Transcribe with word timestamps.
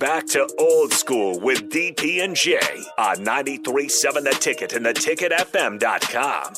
Back 0.00 0.26
to 0.28 0.48
old 0.58 0.94
school 0.94 1.38
with 1.40 1.68
DP 1.68 2.24
and 2.24 2.34
J 2.34 2.58
on 2.96 3.16
93.7 3.16 4.24
The 4.24 4.30
Ticket 4.40 4.72
and 4.72 4.86
theticketfm.com. 4.86 6.54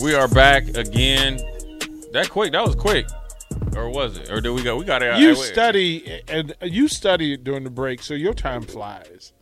We 0.00 0.14
are 0.14 0.26
back 0.26 0.68
again. 0.68 1.36
That 2.12 2.30
quick? 2.30 2.52
That 2.52 2.64
was 2.64 2.74
quick, 2.74 3.08
or 3.76 3.90
was 3.90 4.16
it? 4.16 4.30
Or 4.30 4.40
did 4.40 4.52
we 4.52 4.62
go? 4.62 4.78
We 4.78 4.86
got 4.86 5.02
it. 5.02 5.18
You 5.18 5.34
hey, 5.34 5.34
study 5.34 6.22
and 6.28 6.54
you 6.62 6.88
study 6.88 7.36
during 7.36 7.64
the 7.64 7.70
break, 7.70 8.02
so 8.02 8.14
your 8.14 8.32
time 8.32 8.62
flies. 8.62 9.34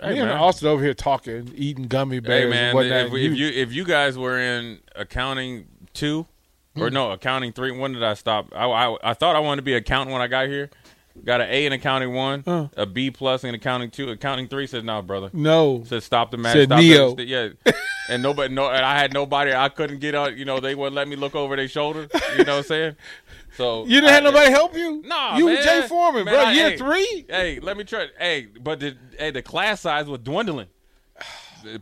Hey, 0.00 0.14
Me 0.14 0.20
and 0.20 0.30
man. 0.30 0.38
Austin 0.38 0.68
over 0.68 0.82
here 0.82 0.94
talking, 0.94 1.52
eating 1.54 1.84
gummy 1.86 2.20
bears 2.20 2.44
Hey 2.44 2.72
man, 2.72 2.74
and 2.74 3.08
if, 3.08 3.12
if 3.12 3.36
you 3.36 3.48
if 3.48 3.74
you 3.74 3.84
guys 3.84 4.16
were 4.16 4.38
in 4.38 4.80
accounting 4.96 5.66
two, 5.92 6.26
or 6.76 6.90
no 6.90 7.12
accounting 7.12 7.52
three, 7.52 7.70
when 7.70 7.92
did 7.92 8.02
I 8.02 8.14
stop? 8.14 8.48
I, 8.54 8.64
I 8.66 9.10
I 9.10 9.14
thought 9.14 9.36
I 9.36 9.40
wanted 9.40 9.56
to 9.56 9.62
be 9.62 9.74
accountant 9.74 10.12
when 10.12 10.22
I 10.22 10.26
got 10.26 10.48
here. 10.48 10.70
Got 11.26 11.42
an 11.42 11.48
A 11.50 11.66
in 11.66 11.74
accounting 11.74 12.14
one, 12.14 12.42
Uh. 12.46 12.68
a 12.74 12.86
B 12.86 13.10
plus 13.10 13.44
in 13.44 13.54
accounting 13.54 13.90
two. 13.90 14.08
Accounting 14.08 14.48
three 14.48 14.66
says 14.66 14.82
no, 14.82 15.02
brother. 15.02 15.28
no, 15.34 15.82
Said 15.84 16.02
stop 16.02 16.30
the 16.30 16.38
match. 16.38 16.54
Said 16.54 16.68
stop 16.68 16.78
Neo. 16.80 17.14
The, 17.14 17.24
yeah, 17.24 17.48
and 18.08 18.22
nobody, 18.22 18.54
no, 18.54 18.70
and 18.70 18.82
I 18.82 18.98
had 18.98 19.12
nobody. 19.12 19.52
I 19.52 19.68
couldn't 19.68 19.98
get 19.98 20.14
out. 20.14 20.38
You 20.38 20.46
know, 20.46 20.58
they 20.58 20.74
wouldn't 20.74 20.96
let 20.96 21.06
me 21.08 21.16
look 21.16 21.34
over 21.34 21.54
their 21.54 21.68
shoulder. 21.68 22.08
You 22.38 22.44
know 22.44 22.52
what 22.54 22.58
I'm 22.60 22.62
saying? 22.64 22.96
So 23.58 23.82
you 23.84 24.00
didn't 24.00 24.08
I- 24.08 24.12
have 24.12 24.24
nobody 24.24 24.50
help 24.50 24.74
you. 24.74 25.02
Nah, 25.02 25.36
you 25.36 25.44
man. 25.48 25.56
were 25.58 25.62
Jay 25.62 25.86
Foreman, 25.86 26.24
Man, 26.24 26.32
bro. 26.34 26.44
I- 26.44 26.52
year 26.52 26.70
hey, 26.70 26.76
three. 26.78 27.26
Hey, 27.28 27.60
let 27.60 27.76
me 27.76 27.84
try. 27.84 28.06
Hey, 28.18 28.46
but 28.46 28.80
the 28.80 28.96
hey 29.18 29.30
the 29.32 29.42
class 29.42 29.82
size 29.82 30.06
was 30.06 30.20
dwindling. 30.20 30.68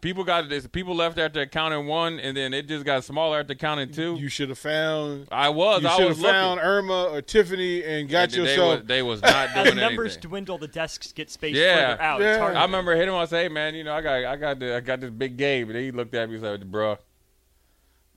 People 0.00 0.24
got 0.24 0.48
this. 0.48 0.66
People 0.66 0.94
left 0.94 1.18
after 1.18 1.44
counting 1.46 1.86
one, 1.86 2.20
and 2.20 2.36
then 2.36 2.52
it 2.54 2.68
just 2.68 2.84
got 2.84 3.04
smaller 3.04 3.40
after 3.40 3.54
counting 3.54 3.90
two. 3.90 4.16
You 4.16 4.28
should 4.28 4.48
have 4.50 4.58
found. 4.58 5.28
I 5.32 5.48
was. 5.48 5.82
You 5.82 5.88
I 5.88 5.96
should 5.96 6.08
was 6.08 6.16
have 6.18 6.26
found 6.26 6.56
looking. 6.56 6.68
Irma 6.70 7.04
or 7.12 7.22
Tiffany 7.22 7.82
and 7.84 8.08
got 8.08 8.32
And 8.34 8.46
they 8.46 8.58
was, 8.58 8.82
they 8.84 9.02
was 9.02 9.22
not 9.22 9.48
doing 9.54 9.66
As 9.66 9.72
doing 9.72 9.76
numbers 9.76 10.12
anything. 10.14 10.28
dwindle, 10.30 10.58
the 10.58 10.68
desks 10.68 11.12
get 11.12 11.30
spaced 11.30 11.56
Yeah. 11.58 11.92
further 11.92 12.02
out. 12.02 12.20
Yeah. 12.20 12.48
It's. 12.48 12.56
I 12.56 12.62
remember 12.62 12.92
hitting 12.94 13.08
him. 13.08 13.14
I 13.16 13.24
say, 13.26 13.42
"Hey, 13.44 13.48
man, 13.48 13.74
you 13.74 13.84
know, 13.84 13.94
I 13.94 14.00
got, 14.00 14.24
I 14.24 14.36
got, 14.36 14.58
the, 14.58 14.76
I 14.76 14.80
got 14.80 15.00
this 15.00 15.10
big 15.10 15.36
game." 15.36 15.68
And 15.70 15.78
he 15.78 15.90
looked 15.90 16.14
at 16.14 16.28
me 16.28 16.36
and 16.36 16.44
said, 16.44 16.70
"Bro, 16.70 16.98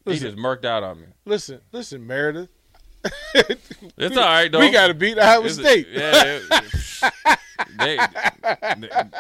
he 0.06 0.18
just 0.20 0.38
murked 0.38 0.66
out 0.66 0.84
on 0.84 1.00
me." 1.02 1.08
listen, 1.26 1.62
listen, 1.72 2.06
Meredith. 2.06 2.50
It's 3.36 4.16
all 4.18 4.24
right 4.24 4.50
though. 4.52 4.60
We 4.60 4.72
got 4.72 4.88
to 4.88 4.94
beat 4.94 5.20
Iowa 5.20 5.46
It's- 5.46 5.56
State. 5.60 5.88
Yeah, 5.92 6.40
it- 6.50 7.40
they, 7.80 8.00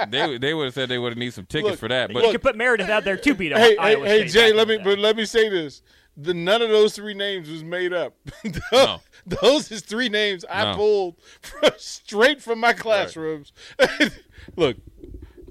they, 0.09 0.37
they 0.37 0.53
would 0.53 0.65
have 0.65 0.73
said 0.73 0.89
they 0.89 0.97
would 0.97 1.11
have 1.11 1.17
need 1.17 1.33
some 1.33 1.45
tickets 1.45 1.71
Look, 1.71 1.79
for 1.79 1.87
that. 1.89 2.11
But 2.13 2.23
you 2.23 2.31
could 2.31 2.41
put 2.41 2.55
Meredith 2.55 2.89
out 2.89 3.03
there 3.03 3.17
to 3.17 3.35
beat 3.35 3.51
hey, 3.53 3.71
hey, 3.71 3.77
Iowa 3.77 4.05
hey, 4.05 4.27
State 4.27 4.39
Jay. 4.39 4.53
Let 4.53 4.67
me, 4.67 4.77
the 4.77 4.83
but 4.83 4.99
let 4.99 5.15
me 5.15 5.25
say 5.25 5.49
this: 5.49 5.81
the 6.17 6.33
none 6.33 6.61
of 6.61 6.69
those 6.69 6.95
three 6.95 7.13
names 7.13 7.49
was 7.49 7.63
made 7.63 7.93
up. 7.93 8.15
No. 8.71 9.01
Those 9.25 9.71
is 9.71 9.81
three 9.81 10.09
names 10.09 10.43
I 10.49 10.63
No. 10.65 10.75
pulled 10.75 11.15
from, 11.41 11.71
straight 11.77 12.41
from 12.41 12.59
my 12.59 12.73
classrooms. 12.73 13.53
Look, 14.57 14.77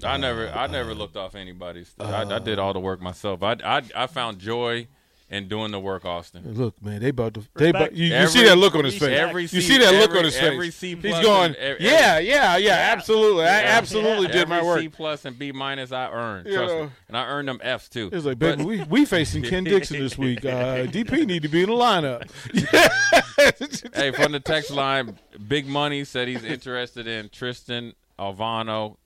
I 0.03 0.17
never, 0.17 0.49
I 0.49 0.67
never 0.67 0.93
looked 0.93 1.17
off 1.17 1.33
anybody's. 1.35 1.93
I, 1.99 2.03
I 2.03 2.23
uh. 2.23 2.39
did 2.39 2.59
all 2.59 2.73
the 2.73 2.79
work 2.79 3.01
myself. 3.01 3.41
I, 3.41 3.57
I, 3.63 3.81
I 3.95 4.07
found 4.07 4.39
joy 4.39 4.87
in 5.33 5.47
doing 5.47 5.71
the 5.71 5.79
work, 5.79 6.05
Austin. 6.05 6.53
look, 6.53 6.79
man, 6.81 7.01
they 7.01 7.09
about 7.09 7.33
to. 7.33 7.41
They 7.55 7.65
Respect. 7.65 7.75
about, 7.75 7.97
you, 7.97 8.05
you 8.07 8.13
Every- 8.13 8.31
see 8.31 8.43
that 8.43 8.55
look 8.57 8.75
on 8.75 8.85
his 8.85 8.97
face. 8.97 9.17
every 9.17 9.47
C, 9.47 9.55
you 9.57 9.61
see 9.61 9.77
that 9.79 9.93
look 9.93 10.11
on 10.15 10.23
his 10.25 10.35
face. 10.35 10.43
every 10.43 10.69
C 10.71 10.95
He's 10.95 11.19
going, 11.19 11.47
and 11.47 11.55
every- 11.55 11.85
yeah, 11.85 12.19
yeah, 12.19 12.57
yeah, 12.57 12.89
absolutely. 12.95 13.43
I 13.45 13.61
Yeah. 13.61 13.77
absolutely 13.77 14.27
did 14.27 14.47
my 14.47 14.61
work. 14.63 14.79
C 14.79 14.89
plus 14.89 15.25
and 15.25 15.37
B 15.39 15.51
minus 15.51 15.91
I 15.91 16.09
earned. 16.11 16.47
You 16.47 16.53
Trust 16.53 16.73
know. 16.75 16.83
me, 16.85 16.89
and 17.07 17.17
I 17.17 17.25
earned 17.27 17.47
them 17.47 17.59
Fs 17.63 17.89
too. 17.89 18.09
It's 18.13 18.25
like, 18.25 18.37
But- 18.39 18.57
baby, 18.59 18.65
we 18.65 18.83
we 18.83 19.05
facing 19.05 19.43
Ken 19.43 19.63
Dixon 19.63 19.99
this 19.99 20.17
week. 20.17 20.45
Uh, 20.45 20.85
DP 20.85 21.25
need 21.25 21.41
to 21.41 21.49
be 21.49 21.63
in 21.63 21.69
the 21.69 21.75
lineup. 21.75 22.29
hey, 23.95 24.11
from 24.11 24.31
the 24.31 24.39
text 24.39 24.71
line, 24.71 25.17
Big 25.47 25.65
Money 25.67 26.03
said 26.03 26.27
he's 26.27 26.43
interested 26.43 27.07
in 27.07 27.29
Tristan 27.29 27.93
Alvano, 28.19 28.97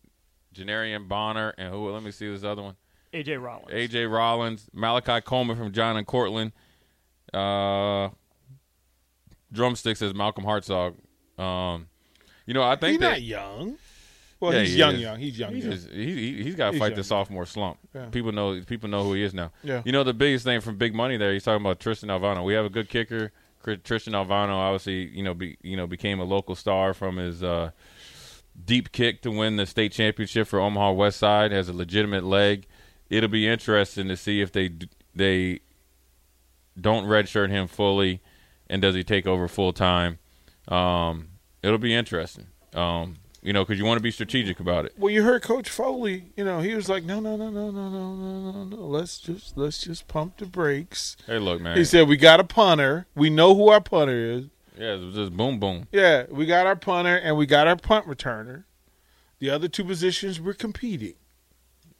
Janiran 0.53 1.07
Bonner, 1.07 1.53
and 1.57 1.73
who? 1.73 1.89
Let 1.89 2.03
me 2.03 2.11
see 2.11 2.29
this 2.29 2.43
other 2.43 2.61
one. 2.63 2.75
AJ 3.13 3.41
Rollins. 3.41 3.72
AJ 3.72 4.12
Rollins, 4.12 4.68
Malachi 4.73 5.22
Coleman 5.22 5.57
from 5.57 5.72
John 5.72 5.97
and 5.97 6.06
Cortland. 6.06 6.51
Uh, 7.34 8.09
drumstick 9.51 9.97
says 9.97 10.13
Malcolm 10.13 10.44
Hartzog. 10.45 10.95
Um, 11.41 11.88
you 12.46 12.53
know, 12.53 12.63
I 12.63 12.75
think 12.75 12.91
He's 12.94 13.00
think 13.00 13.12
not 13.12 13.22
young. 13.22 13.78
Well, 14.40 14.53
Yeah, 14.53 14.59
he's 14.62 14.72
he 14.73 14.78
young, 14.78 14.96
is. 14.96 15.01
young. 15.01 15.19
He's 15.19 15.40
young, 15.40 15.53
he's, 15.56 15.63
young. 15.66 15.73
just- 15.73 15.90
he, 15.90 16.13
he, 16.35 16.44
he's 16.44 16.56
got 16.56 16.72
to 16.72 16.79
fight 16.79 16.90
young. 16.90 16.96
the 16.97 17.03
sophomore 17.03 17.46
slump. 17.46 17.79
Yeah. 17.96 18.06
People 18.07 18.31
know 18.31 18.62
people 18.66 18.88
know 18.90 19.03
who 19.03 19.13
he 19.13 19.23
is 19.23 19.34
now. 19.34 19.51
Yeah. 19.63 19.81
You 19.84 19.91
know, 19.91 20.03
the 20.03 20.13
biggest 20.13 20.46
thing 20.46 20.62
from 20.62 20.78
Big 20.78 20.94
Money 20.94 21.17
there, 21.17 21.34
he's 21.34 21.44
talking 21.44 21.66
about 21.66 21.79
Tristan 21.79 22.09
Alvano. 22.09 22.44
We 22.46 22.53
have 22.53 22.66
a 22.66 22.69
good 22.69 22.90
kicker. 22.90 23.31
Tristan 23.84 24.13
Alvano, 24.13 24.53
obviously, 24.53 25.07
you 25.09 25.23
know, 25.23 25.34
be, 25.34 25.57
you 25.62 25.75
know, 25.75 25.88
became 25.88 26.19
a 26.22 26.23
local 26.23 26.56
star 26.56 26.94
from 26.94 27.17
his 27.17 27.44
uh, 27.44 27.72
deep 28.63 28.94
kick 28.94 29.22
to 29.23 29.31
win 29.31 29.57
the 29.57 29.66
state 29.66 29.91
championship 29.91 30.47
for 30.47 30.59
Omaha 30.59 30.91
West 30.94 31.17
Side. 31.19 31.51
Has 31.51 31.67
a 31.67 31.73
legitimate 31.73 32.23
leg. 32.23 32.66
It'll 33.09 33.29
be 33.29 33.47
interesting 33.47 34.07
to 34.07 34.18
see 34.18 34.41
if 34.41 34.51
they 34.51 34.72
they 35.16 35.62
don't 36.79 37.06
redshirt 37.06 37.50
him 37.50 37.68
fully, 37.68 38.22
and 38.69 38.81
does 38.81 38.95
he 38.95 39.03
take 39.03 39.25
over 39.25 39.47
full 39.47 39.73
time? 39.73 40.19
Um, 40.68 41.29
it'll 41.63 41.78
be 41.78 41.94
interesting. 41.94 42.47
Um, 42.73 43.17
you 43.41 43.53
know, 43.53 43.63
because 43.63 43.79
you 43.79 43.85
want 43.85 43.97
to 43.97 44.03
be 44.03 44.12
strategic 44.12 44.59
about 44.59 44.85
it. 44.85 44.94
Well, 44.97 45.12
you 45.12 45.23
heard 45.23 45.41
Coach 45.41 45.69
Foley. 45.69 46.34
You 46.35 46.44
know, 46.44 46.59
he 46.59 46.75
was 46.75 46.90
like, 46.90 47.03
"No, 47.06 47.19
no, 47.19 47.38
no, 47.38 47.50
no, 47.50 47.72
no, 47.72 47.90
no, 47.90 48.16
no, 48.16 48.51
no, 48.51 48.63
no. 48.66 48.78
Let's 48.78 49.19
just 49.19 49.57
let's 49.57 49.81
just 49.81 50.07
pump 50.07 50.38
the 50.38 50.46
brakes." 50.46 51.16
Hey, 51.25 51.40
look, 51.40 51.62
man. 51.62 51.78
He 51.78 51.85
said, 51.85 52.07
"We 52.07 52.17
got 52.17 52.40
a 52.40 52.44
punter. 52.44 53.07
We 53.16 53.29
know 53.29 53.56
who 53.56 53.69
our 53.69 53.79
punter 53.81 54.17
is. 54.17 54.46
yeah, 54.78 54.96
it 54.96 55.00
was 55.00 55.16
just 55.16 55.38
boom, 55.38 55.59
boom. 55.59 55.88
Yeah, 55.91 56.25
we 56.29 56.46
got 56.46 56.67
our 56.67 56.75
punter 56.75 57.16
and 57.16 57.38
we 57.38 57.46
got 57.46 57.67
our 57.67 57.78
punt 57.78 58.06
returner. 58.06 58.66
The 59.40 59.50
other 59.50 59.67
two 59.67 59.84
positions 59.85 60.41
we're 60.41 60.53
competing. 60.53 61.13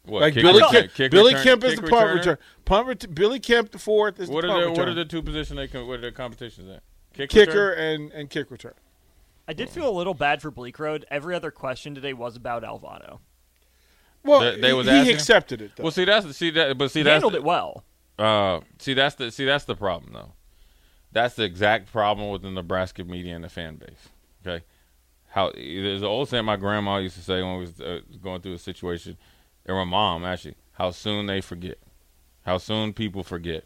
What, 0.08 0.22
like 0.22 0.34
kick 0.34 0.44
Billy 0.44 0.62
return- 0.62 0.72
Kemp, 0.82 0.94
kick 0.94 1.12
Billy 1.12 1.34
return- 1.34 1.44
Kemp 1.44 1.64
is 1.66 1.76
the 1.76 1.82
punt 1.84 1.94
returner? 1.94 2.16
return. 2.16 2.38
Punt 2.66 2.88
ret- 2.88 3.16
Billy 3.16 3.40
Kemp 3.40 3.72
the 3.72 3.80
fourth 3.80 4.20
is 4.20 4.30
What 4.30 4.42
the 4.42 4.48
are 4.48 4.52
punt 4.52 4.62
the 4.64 4.70
return. 4.70 4.80
what 4.82 4.88
are 4.90 4.94
the 4.94 5.06
two 5.06 5.22
positions 5.22 5.58
they 5.58 5.68
can 5.68 5.86
what 5.88 6.00
are 6.00 6.02
the 6.02 6.12
competitions 6.12 6.70
at? 6.70 6.84
Kick 7.14 7.30
kicker 7.30 7.70
return? 7.70 7.80
and 8.02 8.12
and 8.14 8.30
kick 8.30 8.50
return. 8.52 8.74
I 9.48 9.54
did 9.54 9.70
feel 9.70 9.88
a 9.90 9.92
little 9.96 10.14
bad 10.14 10.42
for 10.42 10.52
Bleekrode. 10.52 11.04
Every 11.10 11.34
other 11.36 11.52
question 11.52 11.96
today 11.96 12.14
was 12.14 12.36
about 12.36 12.64
Alvano. 12.64 13.20
Well, 14.24 14.42
They- 14.42 14.60
they 14.60 14.74
was 14.74 14.88
he, 14.88 14.92
asking? 14.94 15.06
he 15.06 15.12
accepted 15.14 15.62
it 15.62 15.72
though. 15.76 15.84
Well, 15.84 15.92
see 15.92 16.06
that's 16.06 16.36
see 16.36 16.50
that, 16.52 16.78
but 16.78 16.92
see 16.92 17.00
He 17.00 17.04
that's 17.04 17.14
handled 17.14 17.36
it 17.36 17.44
well. 17.44 17.84
Uh, 18.20 18.62
see 18.80 18.94
that's 18.94 19.16
the 19.16 19.32
see 19.32 19.46
that's 19.46 19.66
the 19.66 19.76
problem 19.76 20.14
though. 20.14 20.34
That's 21.12 21.36
the 21.36 21.44
exact 21.44 21.92
problem 21.92 22.30
with 22.32 22.42
the 22.42 22.52
Nebraska 22.52 23.04
media 23.04 23.36
and 23.36 23.44
the 23.44 23.50
fan 23.50 23.76
base. 23.78 24.10
Okay, 24.46 24.66
how 25.30 25.52
there's 25.54 26.02
an 26.02 26.08
old 26.08 26.28
saying 26.30 26.46
my 26.46 26.58
grandma 26.58 26.98
used 26.98 27.16
to 27.16 27.22
say 27.22 27.42
when 27.42 27.54
we 27.56 27.60
was 27.62 27.80
uh, 27.80 28.00
going 28.22 28.42
through 28.42 28.54
a 28.54 28.58
situation, 28.60 29.18
and 29.68 29.76
my 29.76 29.84
mom 29.84 30.24
actually, 30.26 30.56
how 30.74 30.92
soon 30.92 31.26
they 31.26 31.42
forget, 31.42 31.78
how 32.46 32.58
soon 32.58 32.94
people 32.94 33.24
forget. 33.24 33.66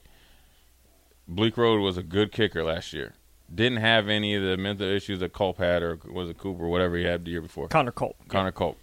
Bleekrode 1.30 1.82
was 1.82 1.98
a 1.98 2.04
good 2.04 2.32
kicker 2.32 2.64
last 2.64 2.92
year. 2.94 3.14
Didn't 3.54 3.80
have 3.80 4.08
any 4.10 4.36
of 4.36 4.44
the 4.44 4.58
mental 4.58 4.88
issues 4.88 5.20
that 5.20 5.34
Culp 5.34 5.58
had, 5.58 5.84
or 5.84 6.00
was 6.12 6.30
it 6.30 6.38
Cooper, 6.38 6.68
whatever 6.68 6.98
he 6.98 7.04
had 7.04 7.26
the 7.26 7.32
year 7.32 7.42
before. 7.42 7.68
Connor 7.68 7.92
Colt. 7.92 8.16
Connor 8.28 8.52
Culp, 8.52 8.78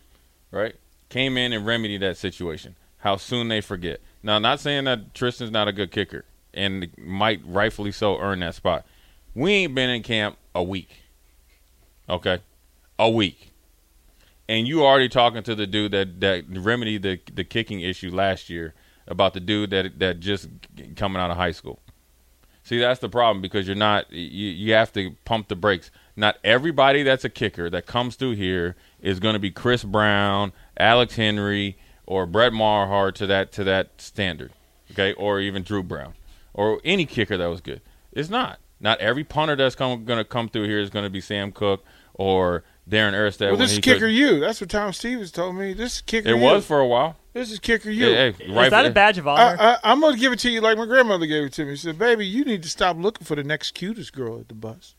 right? 0.50 0.74
Came 1.08 1.36
in 1.36 1.52
and 1.52 1.66
remedied 1.66 2.02
that 2.02 2.16
situation. 2.16 2.76
How 2.98 3.16
soon 3.16 3.48
they 3.48 3.60
forget. 3.60 4.00
Now, 4.22 4.38
not 4.38 4.60
saying 4.60 4.84
that 4.84 5.14
Tristan's 5.14 5.50
not 5.50 5.68
a 5.68 5.72
good 5.72 5.90
kicker. 5.90 6.24
and 6.54 6.88
might 6.98 7.40
rightfully 7.44 7.92
so 7.92 8.18
earn 8.18 8.40
that 8.40 8.54
spot. 8.54 8.84
We 9.34 9.52
ain't 9.52 9.74
been 9.74 9.90
in 9.90 10.02
camp 10.02 10.36
a 10.54 10.62
week. 10.62 10.90
Okay, 12.08 12.38
a 12.98 13.08
week, 13.10 13.47
and 14.48 14.66
you 14.66 14.84
already 14.84 15.08
talking 15.08 15.42
to 15.42 15.54
the 15.54 15.66
dude 15.66 15.92
that 15.92 16.20
that 16.20 16.44
remedied 16.48 17.02
the 17.02 17.20
the 17.32 17.44
kicking 17.44 17.80
issue 17.80 18.10
last 18.10 18.48
year 18.48 18.74
about 19.06 19.34
the 19.34 19.40
dude 19.40 19.70
that 19.70 19.98
that 19.98 20.20
just 20.20 20.48
coming 20.96 21.20
out 21.20 21.30
of 21.30 21.36
high 21.36 21.52
school. 21.52 21.80
See, 22.62 22.78
that's 22.78 23.00
the 23.00 23.08
problem 23.08 23.40
because 23.40 23.66
you're 23.66 23.76
not 23.76 24.10
you 24.12 24.48
you 24.50 24.72
have 24.74 24.92
to 24.94 25.16
pump 25.24 25.48
the 25.48 25.56
brakes. 25.56 25.90
Not 26.16 26.36
everybody 26.42 27.02
that's 27.02 27.24
a 27.24 27.30
kicker 27.30 27.70
that 27.70 27.86
comes 27.86 28.16
through 28.16 28.34
here 28.34 28.76
is 29.00 29.20
going 29.20 29.34
to 29.34 29.38
be 29.38 29.50
Chris 29.50 29.84
Brown, 29.84 30.52
Alex 30.76 31.16
Henery, 31.16 31.76
or 32.06 32.26
Brett 32.26 32.52
Marhart 32.52 33.14
to 33.16 33.26
that 33.26 33.52
to 33.52 33.64
that 33.64 34.00
standard, 34.00 34.52
okay, 34.90 35.12
or 35.14 35.40
even 35.40 35.62
Drew 35.62 35.82
Brown, 35.82 36.14
or 36.52 36.80
any 36.84 37.06
kicker 37.06 37.36
that 37.36 37.46
was 37.46 37.60
good. 37.60 37.80
It's 38.12 38.30
not. 38.30 38.58
Not 38.80 39.00
every 39.00 39.24
punter 39.24 39.56
that's 39.56 39.74
going 39.74 40.06
to 40.06 40.24
come 40.24 40.48
through 40.48 40.64
here 40.64 40.78
is 40.78 40.90
going 40.90 41.04
to 41.04 41.10
be 41.10 41.20
Sam 41.20 41.50
Koch 41.50 41.82
or 42.18 42.64
Darren 42.88 43.12
Erstad. 43.14 43.48
Well, 43.48 43.56
this 43.56 43.72
is 43.72 43.78
kicker 43.78 44.00
could- 44.00 44.06
you. 44.14 44.40
That's 44.40 44.60
what 44.60 44.68
Tom 44.68 44.92
Stevens 44.92 45.30
told 45.30 45.54
me. 45.56 45.72
This 45.72 45.96
is 45.96 46.00
kicker 46.02 46.28
It 46.28 46.36
you. 46.36 46.42
was 46.42 46.66
for 46.66 46.80
a 46.80 46.86
while. 46.86 47.16
this 47.32 47.50
is 47.50 47.58
kicker 47.58 47.90
you. 47.90 48.06
Hey, 48.06 48.32
hey, 48.32 48.50
right 48.52 48.66
Is 48.66 48.70
that 48.72 48.82
for- 48.84 48.90
a 48.90 48.92
badge 48.92 49.16
of 49.18 49.26
honor? 49.28 49.56
I, 49.60 49.72
I, 49.74 49.78
I'm 49.84 50.00
gonna 50.00 50.16
give 50.18 50.32
it 50.32 50.38
to 50.40 50.50
you 50.50 50.60
like 50.60 50.76
my 50.76 50.84
grandmother 50.86 51.24
gave 51.26 51.44
it 51.44 51.52
to 51.54 51.64
me. 51.64 51.76
She 51.76 51.82
said, 51.86 51.98
"Baby, 51.98 52.26
you 52.26 52.44
need 52.44 52.62
to 52.64 52.68
stop 52.68 52.96
looking 52.98 53.24
for 53.24 53.34
the 53.36 53.44
next 53.44 53.72
cutest 53.72 54.12
girl 54.12 54.38
at 54.40 54.48
the 54.48 54.54
bus. 54.54 54.94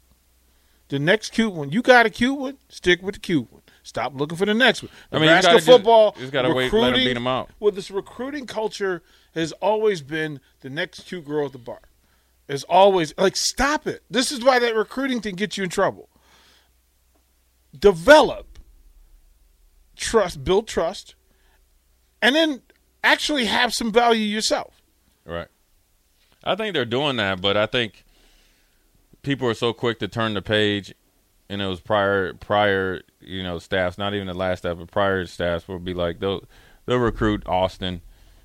The 0.88 0.98
next 1.00 1.34
cute 1.34 1.54
one. 1.54 1.70
You 1.72 1.82
got 1.84 2.06
a 2.08 2.10
cute 2.10 2.38
one. 2.40 2.58
Stick 2.70 3.02
with 3.04 3.14
the 3.16 3.22
cute 3.22 3.52
one. 3.52 3.62
Stop 3.84 4.14
looking 4.16 4.38
for 4.38 4.46
the 4.46 4.54
next 4.54 4.82
one. 4.84 4.92
I 5.12 5.16
mean, 5.16 5.24
you 5.24 5.28
Nebraska 5.30 5.48
gotta 5.48 5.58
just- 5.58 5.68
football. 5.68 6.14
you 6.16 6.22
just 6.22 6.34
gotta 6.34 6.50
wait, 6.54 6.72
let 6.72 6.74
'em 6.74 6.84
recruiting- 6.94 7.08
beat 7.10 7.16
'em 7.18 7.28
out. 7.28 7.50
Well, 7.60 7.72
this 7.72 7.92
recruiting 7.92 8.46
culture 8.48 9.02
has 9.36 9.52
always 9.54 10.02
been 10.02 10.40
the 10.62 10.70
next 10.70 11.02
cute 11.08 11.26
girl 11.26 11.46
at 11.48 11.52
the 11.52 11.58
bar. 11.60 11.82
Is 12.48 12.64
always 12.64 13.14
like 13.18 13.36
stop 13.36 13.86
it. 13.88 14.02
This 14.10 14.32
is 14.32 14.42
why 14.44 14.58
that 14.60 14.76
recruiting 14.76 15.22
thing 15.22 15.36
gets 15.36 15.58
you 15.58 15.64
in 15.64 15.70
trouble. 15.70 16.10
Develop 17.78 18.60
trust, 19.96 20.44
build 20.44 20.68
trust, 20.68 21.16
and 22.22 22.36
then 22.36 22.62
actually 23.04 23.46
have 23.46 23.74
some 23.74 23.92
value 23.92 24.24
yourself. 24.24 24.82
Right. 25.26 25.48
I 26.44 26.56
think 26.56 26.74
they're 26.74 26.86
doing 26.86 27.18
that, 27.18 27.42
but 27.42 27.58
I 27.58 27.66
think 27.66 28.06
people 29.22 29.48
are 29.48 29.54
so 29.54 29.74
quick 29.74 30.00
to 30.00 30.08
turn 30.08 30.34
the 30.34 30.42
page, 30.42 30.94
and 31.50 31.62
it 31.62 31.68
was 31.68 31.82
prior 31.82 32.34
prior 32.34 33.02
you 33.20 33.44
know 33.44 33.60
staffs, 33.60 33.98
not 33.98 34.14
even 34.14 34.28
the 34.28 34.34
last 34.34 34.60
staff, 34.60 34.78
but 34.78 34.90
prior 34.90 35.26
staffs 35.26 35.68
will 35.68 35.80
be 35.80 35.94
like 35.94 36.20
they'll 36.20 36.44
they'll 36.86 36.98
recruit 36.98 37.44
Austin. 37.46 38.02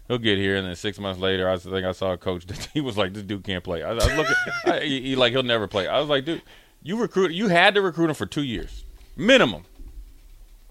He'll 0.09 0.19
get 0.19 0.37
here, 0.37 0.57
and 0.57 0.67
then 0.67 0.77
six 0.77 0.99
months 0.99 1.19
later, 1.19 1.49
I 1.49 1.57
think 1.57 1.87
I 1.87 1.93
saw 1.93 2.13
a 2.13 2.19
coach. 2.19 2.47
that 2.49 2.69
He 2.75 2.81
was 2.81 2.99
like, 2.99 3.15
"This 3.15 3.23
dude 3.23 3.45
can't 3.45 3.65
play." 3.65 3.83
I, 3.83 3.91
I 3.91 3.95
was 3.95 4.13
looking, 4.13 4.35
I, 4.67 4.81
he, 4.81 5.01
he 5.01 5.17
like 5.17 5.33
he'll 5.33 5.43
never 5.43 5.67
play. 5.67 5.87
I 5.87 5.99
was 6.01 6.09
like, 6.09 6.25
"Dude, 6.25 6.43
you 6.83 7.01
recruit, 7.01 7.33
you 7.33 7.49
had 7.49 7.75
to 7.75 7.81
recruit 7.81 8.11
him 8.11 8.15
for 8.15 8.27
two 8.27 8.43
years, 8.43 8.84
minimum." 9.17 9.65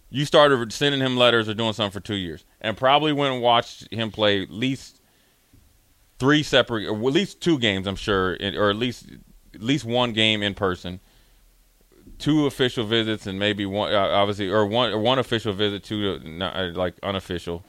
You 0.09 0.25
started 0.25 0.71
sending 0.71 1.01
him 1.01 1.17
letters 1.17 1.49
or 1.49 1.55
doing 1.55 1.73
something 1.73 1.99
for 1.99 2.05
two 2.05 2.13
years, 2.15 2.45
and 2.61 2.77
probably 2.77 3.11
went 3.11 3.33
and 3.33 3.41
watched 3.41 3.91
him 3.91 4.11
play 4.11 4.43
at 4.43 4.51
least 4.51 5.01
three 6.19 6.43
separate, 6.43 6.87
or 6.87 6.93
at 6.95 7.13
least 7.13 7.41
two 7.41 7.57
games, 7.57 7.87
I'm 7.87 7.95
sure, 7.95 8.37
or 8.55 8.69
at 8.69 8.75
least 8.75 9.07
at 9.53 9.61
least 9.61 9.85
one 9.85 10.13
game 10.13 10.43
in 10.43 10.53
person, 10.53 10.99
two 12.19 12.45
official 12.45 12.85
visits, 12.85 13.25
and 13.25 13.39
maybe 13.39 13.65
one 13.65 13.91
uh, 13.91 13.97
obviously, 13.97 14.49
or 14.49 14.65
one 14.65 14.91
or 14.91 14.99
one 14.99 15.19
official 15.19 15.51
visit, 15.53 15.83
two 15.83 16.21
uh, 16.41 16.43
uh, 16.43 16.71
like 16.73 16.95
unofficial. 17.03 17.65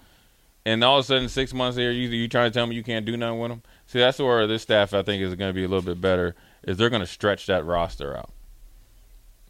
And 0.66 0.84
all 0.84 0.98
of 0.98 1.04
a 1.04 1.06
sudden, 1.06 1.28
six 1.28 1.52
months 1.52 1.76
here, 1.76 1.90
you 1.90 2.08
you 2.08 2.28
trying 2.28 2.50
to 2.50 2.54
tell 2.54 2.66
me 2.66 2.76
you 2.76 2.82
can't 2.82 3.04
do 3.04 3.16
nothing 3.16 3.38
with 3.38 3.50
them? 3.50 3.62
See, 3.86 4.00
that's 4.00 4.18
where 4.18 4.46
this 4.46 4.62
staff 4.62 4.94
I 4.94 5.02
think 5.02 5.22
is 5.22 5.34
going 5.34 5.48
to 5.48 5.54
be 5.54 5.64
a 5.64 5.68
little 5.68 5.82
bit 5.82 6.00
better. 6.00 6.34
Is 6.62 6.76
they're 6.76 6.90
going 6.90 7.00
to 7.00 7.06
stretch 7.06 7.46
that 7.46 7.64
roster 7.64 8.14
out. 8.16 8.33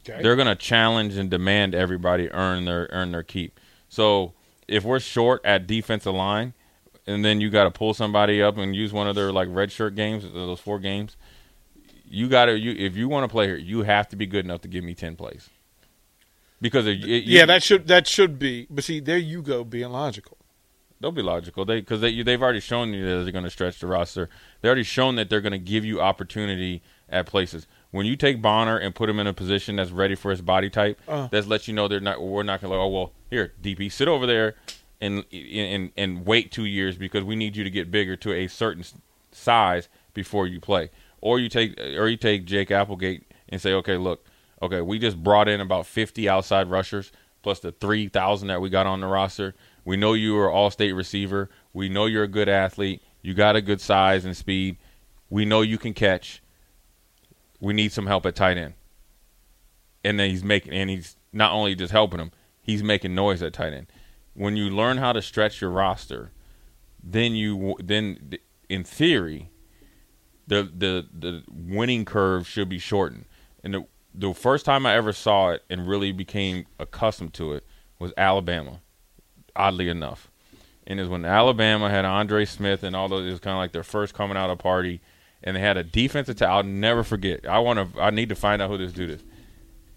Okay. 0.08 0.22
They're 0.22 0.36
going 0.36 0.48
to 0.48 0.54
challenge 0.54 1.16
and 1.16 1.30
demand 1.30 1.74
everybody 1.74 2.30
earn 2.30 2.64
their 2.66 2.88
earn 2.92 3.12
their 3.12 3.22
keep. 3.22 3.58
So 3.88 4.32
if 4.68 4.84
we're 4.84 5.00
short 5.00 5.40
at 5.44 5.66
defensive 5.66 6.14
line, 6.14 6.52
and 7.06 7.24
then 7.24 7.40
you 7.40 7.50
got 7.50 7.64
to 7.64 7.70
pull 7.70 7.94
somebody 7.94 8.42
up 8.42 8.56
and 8.58 8.74
use 8.74 8.92
one 8.92 9.06
of 9.08 9.14
their 9.14 9.32
like 9.32 9.48
red 9.50 9.70
shirt 9.72 9.94
games, 9.94 10.24
uh, 10.24 10.28
those 10.32 10.60
four 10.60 10.78
games, 10.78 11.16
you 12.08 12.28
got 12.28 12.46
to 12.46 12.58
you 12.58 12.72
if 12.72 12.96
you 12.96 13.08
want 13.08 13.24
to 13.24 13.28
play 13.32 13.46
here, 13.46 13.56
you 13.56 13.82
have 13.82 14.08
to 14.08 14.16
be 14.16 14.26
good 14.26 14.44
enough 14.44 14.60
to 14.62 14.68
give 14.68 14.84
me 14.84 14.94
ten 14.94 15.16
plays. 15.16 15.48
Because 16.60 16.86
it, 16.86 17.02
it, 17.04 17.24
you- 17.24 17.38
yeah, 17.38 17.46
that 17.46 17.62
should 17.62 17.86
that 17.88 18.06
should 18.06 18.38
be. 18.38 18.66
But 18.70 18.84
see, 18.84 19.00
there 19.00 19.18
you 19.18 19.42
go, 19.42 19.64
being 19.64 19.90
logical. 19.90 20.38
They'll 21.00 21.12
be 21.12 21.22
logical. 21.22 21.64
They 21.64 21.80
because 21.80 22.00
they 22.00 22.22
they've 22.22 22.40
already 22.42 22.60
shown 22.60 22.94
you 22.94 23.04
that 23.04 23.24
they're 23.24 23.32
going 23.32 23.44
to 23.44 23.50
stretch 23.50 23.78
the 23.80 23.86
roster. 23.86 24.30
They 24.60 24.68
already 24.68 24.84
shown 24.84 25.16
that 25.16 25.28
they're 25.28 25.42
going 25.42 25.52
to 25.52 25.58
give 25.58 25.84
you 25.84 26.00
opportunity 26.00 26.82
at 27.08 27.26
places. 27.26 27.66
When 27.94 28.06
you 28.06 28.16
take 28.16 28.42
Bonner 28.42 28.76
and 28.76 28.92
put 28.92 29.08
him 29.08 29.20
in 29.20 29.28
a 29.28 29.32
position 29.32 29.76
that's 29.76 29.92
ready 29.92 30.16
for 30.16 30.32
his 30.32 30.42
body 30.42 30.68
type, 30.68 31.00
Uh. 31.06 31.28
that 31.28 31.46
lets 31.46 31.68
you 31.68 31.74
know 31.74 31.86
they're 31.86 32.00
not. 32.00 32.20
We're 32.20 32.42
not 32.42 32.60
going 32.60 32.72
to. 32.72 32.76
like, 32.76 32.84
Oh 32.84 32.88
well, 32.88 33.12
here 33.30 33.52
DP, 33.62 33.88
sit 33.92 34.08
over 34.08 34.26
there 34.26 34.56
and 35.00 35.24
and 35.32 35.92
and 35.96 36.26
wait 36.26 36.50
two 36.50 36.64
years 36.64 36.96
because 36.96 37.22
we 37.22 37.36
need 37.36 37.54
you 37.54 37.62
to 37.62 37.70
get 37.70 37.92
bigger 37.92 38.16
to 38.16 38.32
a 38.32 38.48
certain 38.48 38.84
size 39.30 39.88
before 40.12 40.48
you 40.48 40.60
play. 40.60 40.90
Or 41.20 41.38
you 41.38 41.48
take 41.48 41.78
or 41.80 42.08
you 42.08 42.16
take 42.16 42.46
Jake 42.46 42.70
Appleget 42.70 43.22
and 43.48 43.60
say, 43.60 43.72
okay, 43.74 43.96
look, 43.96 44.26
okay, 44.60 44.80
we 44.80 44.98
just 44.98 45.22
brought 45.22 45.46
in 45.46 45.60
about 45.60 45.86
fifty 45.86 46.28
outside 46.28 46.68
rushers 46.68 47.12
plus 47.44 47.60
the 47.60 47.70
three 47.70 48.08
thousand 48.08 48.48
that 48.48 48.60
we 48.60 48.70
got 48.70 48.86
on 48.88 49.02
the 49.02 49.06
roster. 49.06 49.54
We 49.84 49.96
know 49.96 50.14
you 50.14 50.36
are 50.38 50.50
all 50.50 50.70
state 50.72 50.94
receiver. 50.94 51.48
We 51.72 51.88
know 51.88 52.06
you're 52.06 52.24
a 52.24 52.28
good 52.28 52.48
athlete. 52.48 53.02
You 53.22 53.34
got 53.34 53.54
a 53.54 53.62
good 53.62 53.80
size 53.80 54.24
and 54.24 54.36
speed. 54.36 54.78
We 55.30 55.44
know 55.44 55.60
you 55.60 55.78
can 55.78 55.94
catch. 55.94 56.40
We 57.64 57.72
need 57.72 57.92
some 57.92 58.06
help 58.06 58.26
at 58.26 58.36
tight 58.36 58.58
end. 58.58 58.74
And 60.04 60.20
then 60.20 60.30
he's 60.30 60.44
making 60.44 60.72
and 60.72 60.90
he's 60.90 61.16
not 61.32 61.52
only 61.52 61.74
just 61.74 61.92
helping 61.92 62.20
him, 62.20 62.30
he's 62.60 62.82
making 62.82 63.14
noise 63.14 63.42
at 63.42 63.54
tight 63.54 63.72
end. 63.72 63.86
When 64.34 64.56
you 64.56 64.68
learn 64.68 64.98
how 64.98 65.12
to 65.12 65.22
stretch 65.22 65.60
your 65.60 65.70
roster, 65.70 66.32
then 67.02 67.34
you 67.34 67.76
then 67.82 68.34
in 68.68 68.84
theory 68.84 69.50
the 70.46 70.62
the 70.62 71.06
the 71.12 71.42
winning 71.50 72.04
curve 72.04 72.46
should 72.46 72.68
be 72.68 72.78
shortened. 72.78 73.24
And 73.62 73.74
the 73.74 73.86
the 74.14 74.34
first 74.34 74.64
time 74.64 74.84
I 74.86 74.94
ever 74.94 75.12
saw 75.12 75.50
it 75.50 75.64
and 75.70 75.88
really 75.88 76.12
became 76.12 76.66
accustomed 76.78 77.34
to 77.34 77.54
it 77.54 77.64
was 77.98 78.12
Alabama. 78.16 78.80
Oddly 79.56 79.88
enough, 79.88 80.30
and 80.84 80.98
is 80.98 81.08
when 81.08 81.24
Alabama 81.24 81.88
had 81.88 82.04
Andre 82.04 82.44
Smith 82.44 82.82
and 82.82 82.96
all 82.96 83.08
those. 83.08 83.26
It 83.26 83.30
was 83.30 83.40
kind 83.40 83.54
of 83.54 83.58
like 83.58 83.72
their 83.72 83.84
first 83.84 84.12
coming 84.12 84.36
out 84.36 84.50
of 84.50 84.58
party, 84.58 85.00
and 85.44 85.54
they 85.54 85.60
had 85.60 85.76
a 85.76 85.84
defensive 85.84 86.36
tackle. 86.36 86.56
I'll 86.56 86.62
never 86.64 87.04
forget. 87.04 87.46
I 87.46 87.60
want 87.60 87.94
to. 87.94 88.02
I 88.02 88.10
need 88.10 88.30
to 88.30 88.34
find 88.34 88.60
out 88.60 88.70
who 88.70 88.78
this 88.78 88.92
dude 88.92 89.10
is. 89.10 89.22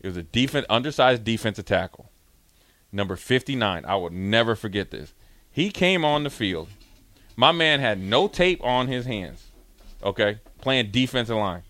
It 0.01 0.07
was 0.07 0.17
a 0.17 0.23
defense, 0.23 0.67
undersized 0.69 1.23
defensive 1.23 1.65
tackle, 1.65 2.11
number 2.91 3.15
fifty 3.15 3.55
nine. 3.55 3.83
I 3.85 3.95
will 3.95 4.11
never 4.11 4.55
forget 4.55 4.91
this. 4.91 5.13
He 5.49 5.71
came 5.71 6.05
on 6.05 6.23
the 6.23 6.29
field. 6.29 6.67
My 7.35 7.51
man 7.51 7.79
had 7.79 7.99
no 7.99 8.27
tape 8.27 8.63
on 8.63 8.87
his 8.87 9.05
hands. 9.05 9.47
Okay, 10.03 10.39
playing 10.61 10.91
defensive 10.91 11.37
line. 11.37 11.63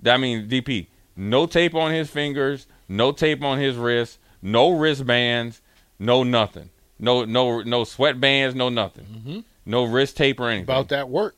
That 0.00 0.20
means 0.20 0.50
DP. 0.50 0.86
No 1.16 1.46
tape 1.46 1.74
on 1.74 1.92
his 1.92 2.10
fingers. 2.10 2.66
No 2.88 3.10
tape 3.10 3.42
on 3.42 3.58
his 3.58 3.76
wrists. 3.76 4.18
No 4.42 4.70
wristbands. 4.70 5.60
No 5.98 6.22
nothing. 6.22 6.70
No 6.98 7.24
no 7.24 7.62
no 7.62 7.82
sweatbands. 7.82 8.54
No 8.54 8.68
nothing. 8.68 9.04
Mm-hmm. 9.04 9.40
No 9.64 9.84
wrist 9.84 10.16
tape 10.16 10.38
or 10.38 10.48
anything 10.48 10.64
About 10.64 10.90
that 10.90 11.08
work. 11.08 11.34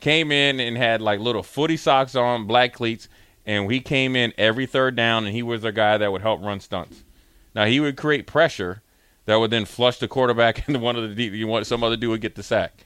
Came 0.00 0.32
in 0.32 0.60
and 0.60 0.76
had 0.76 1.00
like 1.00 1.20
little 1.20 1.42
footy 1.42 1.76
socks 1.76 2.14
on, 2.14 2.46
black 2.46 2.72
cleats, 2.74 3.08
and 3.44 3.70
he 3.70 3.80
came 3.80 4.16
in 4.16 4.32
every 4.36 4.66
third 4.66 4.96
down, 4.96 5.24
and 5.24 5.34
he 5.34 5.42
was 5.42 5.62
the 5.62 5.72
guy 5.72 5.98
that 5.98 6.12
would 6.12 6.22
help 6.22 6.42
run 6.42 6.60
stunts. 6.60 7.04
Now 7.54 7.64
he 7.64 7.80
would 7.80 7.96
create 7.96 8.26
pressure 8.26 8.82
that 9.24 9.36
would 9.36 9.50
then 9.50 9.64
flush 9.64 9.98
the 9.98 10.08
quarterback 10.08 10.68
into 10.68 10.80
one 10.80 10.96
of 10.96 11.08
the 11.08 11.14
deep. 11.14 11.32
You 11.32 11.46
want 11.46 11.66
some 11.66 11.84
other 11.84 11.96
dude 11.96 12.10
would 12.10 12.20
get 12.20 12.34
the 12.34 12.42
sack. 12.42 12.84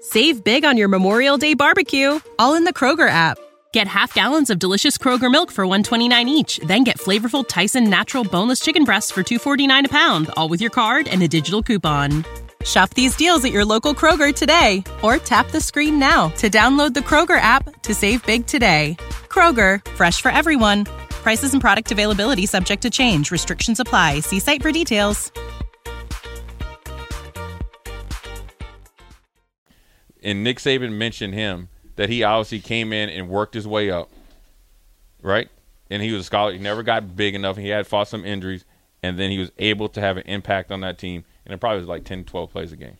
Save 0.00 0.44
big 0.44 0.64
on 0.64 0.76
your 0.76 0.88
Memorial 0.88 1.36
Day 1.36 1.54
barbecue, 1.54 2.20
all 2.38 2.54
in 2.54 2.64
the 2.64 2.72
Kroger 2.72 3.08
app. 3.08 3.38
Get 3.72 3.86
half 3.86 4.14
gallons 4.14 4.50
of 4.50 4.58
delicious 4.58 4.98
Kroger 4.98 5.30
milk 5.30 5.52
for 5.52 5.64
129 5.66 6.28
each, 6.28 6.58
then 6.66 6.84
get 6.84 6.98
flavorful 6.98 7.46
Tyson 7.46 7.88
natural 7.88 8.24
boneless 8.24 8.60
chicken 8.60 8.84
breasts 8.84 9.10
for 9.10 9.22
249 9.22 9.86
a 9.86 9.88
pound, 9.88 10.30
all 10.36 10.48
with 10.48 10.60
your 10.60 10.70
card 10.70 11.06
and 11.06 11.22
a 11.22 11.28
digital 11.28 11.62
coupon. 11.62 12.24
Shop 12.64 12.90
these 12.90 13.16
deals 13.16 13.44
at 13.44 13.52
your 13.52 13.64
local 13.64 13.94
Kroger 13.94 14.34
today 14.34 14.84
or 15.02 15.16
tap 15.18 15.50
the 15.50 15.60
screen 15.60 15.98
now 15.98 16.28
to 16.38 16.50
download 16.50 16.94
the 16.94 17.00
Kroger 17.00 17.40
app 17.40 17.82
to 17.82 17.94
save 17.94 18.24
big 18.26 18.46
today. 18.46 18.96
Kroger, 19.28 19.84
fresh 19.92 20.20
for 20.20 20.30
everyone. 20.30 20.84
Prices 21.08 21.52
and 21.52 21.60
product 21.60 21.90
availability 21.90 22.46
subject 22.46 22.82
to 22.82 22.90
change. 22.90 23.30
Restrictions 23.30 23.80
apply. 23.80 24.20
See 24.20 24.40
site 24.40 24.62
for 24.62 24.72
details. 24.72 25.32
And 30.22 30.44
Nick 30.44 30.58
Saban 30.58 30.92
mentioned 30.92 31.34
him 31.34 31.68
that 31.96 32.10
he 32.10 32.22
obviously 32.22 32.60
came 32.60 32.92
in 32.92 33.08
and 33.08 33.28
worked 33.28 33.54
his 33.54 33.66
way 33.66 33.90
up, 33.90 34.10
right? 35.22 35.48
And 35.90 36.02
he 36.02 36.12
was 36.12 36.22
a 36.22 36.24
scholar. 36.24 36.52
He 36.52 36.58
never 36.58 36.82
got 36.82 37.16
big 37.16 37.34
enough. 37.34 37.56
He 37.56 37.68
had 37.68 37.86
fought 37.86 38.08
some 38.08 38.24
injuries, 38.24 38.64
and 39.02 39.18
then 39.18 39.30
he 39.30 39.38
was 39.38 39.50
able 39.58 39.88
to 39.88 40.00
have 40.00 40.18
an 40.18 40.24
impact 40.26 40.70
on 40.70 40.80
that 40.80 40.98
team. 40.98 41.24
And 41.50 41.56
it 41.56 41.60
probably 41.60 41.80
was 41.80 41.88
like 41.88 42.04
10, 42.04 42.24
12 42.24 42.50
plays 42.52 42.70
a 42.70 42.76
game. 42.76 42.96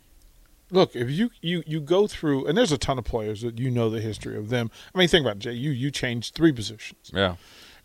look, 0.72 0.96
if 0.96 1.08
you, 1.08 1.30
you 1.40 1.62
you 1.68 1.80
go 1.80 2.08
through, 2.08 2.46
and 2.46 2.58
there's 2.58 2.72
a 2.72 2.78
ton 2.78 2.98
of 2.98 3.04
players 3.04 3.42
that 3.42 3.58
you 3.60 3.70
know 3.70 3.88
the 3.90 4.00
history 4.00 4.36
of 4.36 4.48
them. 4.48 4.72
I 4.92 4.98
mean, 4.98 5.06
think 5.06 5.24
about 5.24 5.36
it, 5.36 5.40
Jay. 5.40 5.52
You 5.52 5.70
you 5.70 5.90
changed 5.92 6.34
three 6.34 6.50
positions, 6.52 7.12
Yeah. 7.14 7.36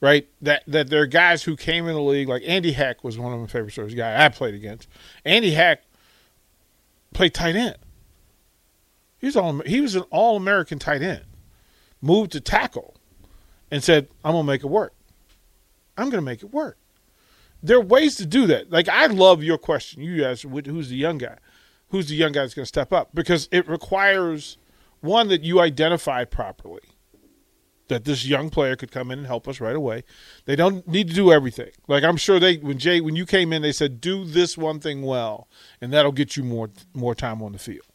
right? 0.01 0.27
That 0.41 0.63
that 0.65 0.89
there 0.89 1.01
are 1.03 1.05
guys 1.07 1.43
who 1.43 1.55
came 1.55 1.87
in 1.87 1.93
the 1.93 2.01
league. 2.01 2.27
Like 2.29 2.41
Andy 2.47 2.71
Heck 2.71 3.03
was 3.03 3.19
one 3.19 3.31
of 3.31 3.39
my 3.39 3.45
favorite 3.47 3.71
stories. 3.73 3.93
Guy 3.93 4.25
I 4.25 4.29
played 4.29 4.55
against. 4.55 4.87
Andy 5.23 5.51
Heck 5.51 5.83
played 7.13 7.33
tight 7.35 7.55
end. 7.55 7.77
He 9.19 9.27
was 9.27 9.35
all 9.35 9.59
he 9.59 9.81
was 9.81 9.95
an 9.95 10.03
all 10.09 10.35
American 10.35 10.79
tight 10.79 11.01
end. 11.03 11.25
Moved 12.01 12.31
to 12.33 12.41
tackle, 12.41 12.95
and 13.71 13.83
said, 13.83 14.07
"I'm 14.23 14.33
gonna 14.33 14.43
make 14.47 14.63
it 14.63 14.67
work. 14.67 14.93
I'm 15.97 16.09
gonna 16.09 16.21
make 16.21 16.41
it 16.43 16.51
work." 16.51 16.77
There 17.65 17.77
are 17.77 17.81
ways 17.81 18.15
to 18.17 18.25
do 18.25 18.45
that. 18.47 18.71
Like 18.71 18.87
I 18.87 19.07
love 19.07 19.43
your 19.43 19.57
question. 19.57 20.03
You 20.03 20.23
asked, 20.23 20.43
"Who's 20.43 20.89
the 20.89 20.95
young 20.95 21.17
guy? 21.17 21.37
Who's 21.89 22.07
the 22.07 22.15
young 22.15 22.31
guy 22.31 22.41
that's 22.41 22.53
going 22.53 22.63
to 22.63 22.67
step 22.67 22.93
up?" 22.93 23.09
Because 23.13 23.49
it 23.51 23.67
requires 23.67 24.57
one 25.01 25.29
that 25.29 25.43
you 25.43 25.59
identify 25.59 26.25
properly. 26.25 26.81
That 27.87 28.03
this 28.03 28.25
young 28.25 28.49
player 28.49 28.75
could 28.75 28.91
come 28.91 29.11
in 29.11 29.19
and 29.19 29.27
help 29.27 29.47
us 29.47 29.59
right 29.59 29.75
away. 29.75 30.03
They 30.45 30.55
don't 30.55 30.87
need 30.87 31.07
to 31.09 31.13
do 31.13 31.31
everything. 31.31 31.69
Like 31.87 32.03
I'm 32.03 32.17
sure 32.17 32.39
they 32.39 32.57
when 32.57 32.77
Jay 32.77 33.01
when 33.01 33.15
you 33.15 33.25
came 33.25 33.51
in, 33.51 33.61
they 33.61 33.71
said 33.71 34.01
do 34.01 34.25
this 34.25 34.57
one 34.57 34.79
thing 34.79 35.01
well, 35.03 35.47
and 35.81 35.91
that'll 35.93 36.11
get 36.11 36.35
you 36.35 36.43
more 36.43 36.69
more 36.93 37.15
time 37.15 37.41
on 37.41 37.51
the 37.51 37.59
field. 37.59 37.85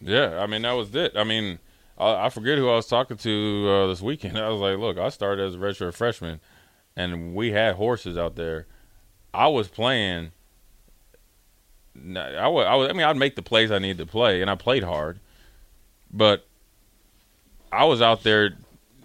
Yeah, 0.00 0.40
I 0.40 0.46
mean 0.46 0.62
that 0.62 0.72
was 0.72 0.94
it. 0.94 1.12
I 1.16 1.24
mean, 1.24 1.58
I, 1.98 2.26
I 2.26 2.28
forget 2.30 2.58
who 2.58 2.68
I 2.68 2.76
was 2.76 2.86
talking 2.86 3.16
to 3.18 3.68
uh, 3.68 3.86
this 3.86 4.02
weekend. 4.02 4.38
I 4.38 4.48
was 4.50 4.60
like, 4.60 4.78
"Look, 4.78 4.98
I 4.98 5.08
started 5.08 5.46
as 5.46 5.54
a 5.54 5.58
redshirt 5.58 5.94
freshman, 5.94 6.40
and 6.96 7.34
we 7.34 7.52
had 7.52 7.76
horses 7.76 8.16
out 8.16 8.36
there. 8.36 8.66
I 9.32 9.48
was 9.48 9.68
playing. 9.68 10.32
I 11.96 12.48
was, 12.48 12.66
I 12.66 12.74
was. 12.74 12.88
I 12.90 12.92
mean, 12.92 13.06
I'd 13.06 13.16
make 13.16 13.36
the 13.36 13.42
plays 13.42 13.70
I 13.70 13.78
needed 13.78 13.98
to 13.98 14.06
play, 14.06 14.42
and 14.42 14.50
I 14.50 14.54
played 14.54 14.82
hard, 14.82 15.20
but 16.12 16.46
I 17.72 17.84
was 17.84 18.02
out 18.02 18.22
there 18.22 18.56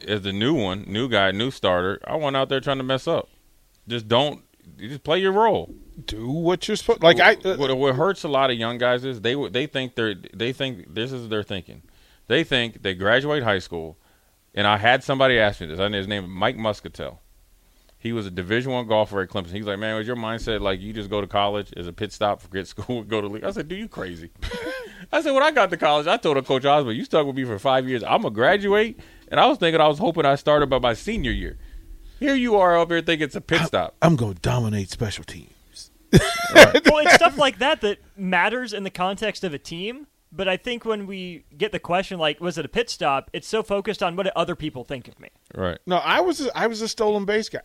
as 0.08 0.22
the 0.22 0.34
new 0.34 0.54
one, 0.54 0.86
new 0.88 1.10
guy, 1.10 1.32
new 1.32 1.52
starter. 1.52 2.00
I 2.06 2.16
went 2.16 2.36
out 2.36 2.50
there 2.50 2.60
trying 2.60 2.78
to 2.78 2.84
mess 2.84 3.08
up. 3.08 3.30
Just 3.88 4.08
don't. 4.08 4.44
Just 4.78 5.04
play 5.04 5.20
your 5.20 5.32
role. 5.32 5.74
Do 6.06 6.30
what 6.30 6.68
you're 6.68 6.78
supposed. 6.78 7.04
Like 7.04 7.20
I, 7.20 7.34
uh, 7.34 7.58
what, 7.58 7.76
what 7.78 7.96
hurts 7.96 8.24
a 8.24 8.28
lot 8.28 8.52
of 8.52 8.58
young 8.58 8.78
guys 8.78 9.04
is 9.06 9.22
they 9.22 9.36
they 9.50 9.68
think 9.68 9.96
they're 9.96 10.16
they 10.34 10.54
think 10.54 10.94
this 10.94 11.12
is 11.12 11.30
their 11.30 11.44
thinking. 11.44 11.84
They 12.28 12.44
think 12.44 12.82
they 12.82 12.94
graduate 12.94 13.44
high 13.44 13.60
school, 13.60 13.98
and 14.54 14.66
I 14.66 14.78
had 14.78 15.04
somebody 15.04 15.40
ask 15.40 15.62
me 15.62 15.68
this. 15.68 15.80
I 15.80 15.88
know 15.88 15.98
his 15.98 16.08
name 16.08 16.30
Mike 16.30 16.58
Muscatel. 16.58 17.22
He 18.02 18.14
was 18.14 18.26
a 18.26 18.32
Division 18.32 18.72
One 18.72 18.88
golfer 18.88 19.22
at 19.22 19.30
Clemson. 19.30 19.52
He's 19.52 19.68
like, 19.68 19.78
man, 19.78 19.96
was 19.96 20.08
your 20.08 20.16
mindset 20.16 20.60
like 20.60 20.82
you 20.82 20.92
just 20.92 21.10
go 21.10 21.22
to 21.22 21.28
college 21.28 21.72
as 21.78 21.86
a 21.86 21.94
pit 21.94 22.12
stop, 22.12 22.42
forget 22.42 22.68
school, 22.68 23.04
go 23.04 23.22
to 23.22 23.28
league? 23.28 23.44
I 23.44 23.52
said, 23.52 23.68
do 23.68 23.76
you 23.76 23.88
crazy? 23.88 24.32
I 25.12 25.22
said, 25.22 25.32
when 25.32 25.44
I 25.44 25.52
got 25.52 25.70
to 25.70 25.78
college, 25.78 26.08
I 26.08 26.18
told 26.18 26.44
Coach 26.46 26.66
Osborne, 26.66 26.96
you 26.96 27.06
stuck 27.06 27.28
with 27.28 27.36
me 27.36 27.44
for 27.44 27.60
five 27.60 27.88
years. 27.88 28.04
I'm 28.04 28.24
gonna 28.24 28.34
graduate, 28.34 29.00
and 29.28 29.40
I 29.40 29.46
was 29.46 29.60
thinking 29.60 29.80
I 29.80 29.88
was 29.88 30.00
hoping 30.00 30.26
I 30.26 30.36
started 30.36 30.68
by 30.68 30.80
my 30.80 30.94
senior 30.94 31.32
year. 31.32 31.58
Here 32.20 32.36
you 32.36 32.56
are 32.58 32.78
up 32.78 32.90
here 32.90 33.02
thinking 33.02 33.26
it's 33.26 33.36
a 33.36 33.42
pit 33.42 33.62
stop. 33.62 33.96
I'm 34.02 34.16
going 34.16 34.36
to 34.36 34.42
dominate 34.42 34.92
special 34.92 35.24
teams. 35.24 35.92
well, 36.12 37.00
it's 37.00 37.16
stuff 37.16 37.36
like 37.38 37.58
that 37.58 37.82
that 37.82 37.98
matters 38.16 38.74
in 38.74 38.84
the 38.84 38.92
context 38.92 39.44
of 39.44 39.56
a 39.56 39.58
team. 39.60 40.06
But 40.32 40.48
I 40.48 40.56
think 40.56 40.86
when 40.86 41.08
we 41.08 41.46
get 41.58 41.72
the 41.72 41.80
question 41.80 42.20
like, 42.20 42.40
was 42.40 42.60
it 42.60 42.66
a 42.66 42.70
pit 42.70 42.92
stop? 42.92 43.32
It's 43.34 43.48
so 43.48 43.64
focused 43.64 44.04
on 44.04 44.16
what 44.16 44.28
do 44.28 44.32
other 44.36 44.56
people 44.56 44.84
think 44.84 45.08
of 45.08 45.20
me. 45.20 45.30
Right, 45.56 45.80
No, 45.88 45.98
I 45.98 46.22
was 46.22 46.42
a, 46.42 46.56
I 46.56 46.68
was 46.68 46.82
a 46.82 46.88
stolen 46.88 47.26
base 47.26 47.50
guy. 47.50 47.62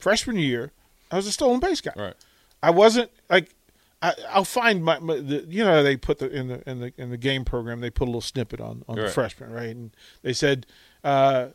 Freshman 0.00 0.36
year, 0.36 0.72
I 1.10 1.16
was 1.16 1.26
a 1.26 1.32
stolen 1.32 1.60
base 1.60 1.80
guy. 1.80 1.92
right. 1.96 2.14
I 2.62 2.70
wasn't 2.70 3.10
like 3.28 3.54
I, 4.02 4.14
I'll 4.30 4.44
find 4.44 4.84
my, 4.84 4.98
my 4.98 5.16
the, 5.16 5.44
you 5.48 5.64
know 5.64 5.82
they 5.82 5.96
put 5.96 6.18
the 6.18 6.28
in 6.30 6.48
the 6.48 6.68
in 6.70 6.80
the 6.80 6.92
in 6.98 7.10
the 7.10 7.16
game 7.16 7.44
program 7.44 7.80
they 7.80 7.90
put 7.90 8.04
a 8.04 8.10
little 8.10 8.20
snippet 8.20 8.60
on 8.60 8.82
on 8.88 8.96
the 8.96 9.08
freshman 9.08 9.50
right 9.52 9.74
and 9.74 9.94
they 10.22 10.32
said 10.32 10.66
uh, 11.04 11.48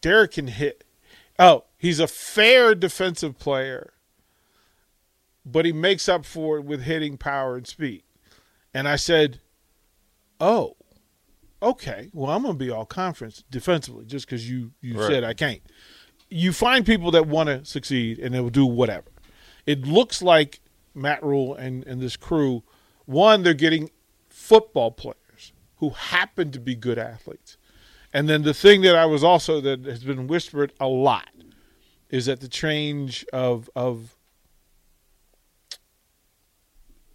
Derek 0.00 0.32
can 0.32 0.48
hit. 0.48 0.84
Oh, 1.38 1.64
he's 1.78 1.98
a 2.00 2.06
fair 2.06 2.74
defensive 2.76 3.38
player, 3.38 3.92
but 5.44 5.64
he 5.64 5.72
makes 5.72 6.08
up 6.08 6.24
for 6.24 6.58
it 6.58 6.64
with 6.64 6.82
hitting 6.82 7.16
power 7.16 7.56
and 7.56 7.66
speed. 7.66 8.02
And 8.72 8.86
I 8.88 8.96
said, 8.96 9.40
oh, 10.40 10.76
okay. 11.62 12.08
Well, 12.12 12.30
I'm 12.30 12.42
going 12.42 12.54
to 12.54 12.64
be 12.64 12.70
all 12.70 12.86
conference 12.86 13.42
defensively 13.50 14.04
just 14.04 14.26
because 14.26 14.48
you 14.48 14.72
you 14.80 14.98
Right. 14.98 15.08
said 15.08 15.24
I 15.24 15.34
can't 15.34 15.60
you 16.30 16.52
find 16.52 16.84
people 16.84 17.10
that 17.12 17.26
want 17.26 17.48
to 17.48 17.64
succeed 17.64 18.18
and 18.18 18.34
they 18.34 18.40
will 18.40 18.50
do 18.50 18.66
whatever. 18.66 19.10
It 19.66 19.86
looks 19.86 20.22
like 20.22 20.60
Matt 20.94 21.22
Rhule 21.22 21.54
and, 21.54 21.84
and 21.86 22.00
this 22.00 22.16
crew, 22.16 22.62
one, 23.06 23.42
they're 23.42 23.54
getting 23.54 23.90
football 24.28 24.90
players 24.90 25.52
who 25.76 25.90
happen 25.90 26.50
to 26.52 26.60
be 26.60 26.74
good 26.74 26.98
athletes. 26.98 27.56
And 28.12 28.28
then 28.28 28.42
the 28.42 28.54
thing 28.54 28.82
that 28.82 28.94
I 28.94 29.06
was 29.06 29.24
also 29.24 29.60
that 29.60 29.84
has 29.84 30.04
been 30.04 30.26
whispered 30.26 30.72
a 30.78 30.86
lot 30.86 31.30
is 32.10 32.26
that 32.26 32.40
the 32.40 32.48
change 32.48 33.24
of 33.32 33.68
of 33.74 34.16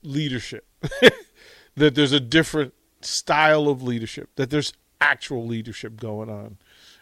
leadership. 0.04 0.68
that 1.75 1.96
there's 1.96 2.12
a 2.12 2.20
different 2.20 2.74
style 3.01 3.70
of 3.70 3.82
leadership, 3.82 4.30
that 4.36 4.50
there's 4.50 4.74
actual 5.01 5.46
leadership 5.46 5.98
going 5.98 6.30
on 6.30 6.58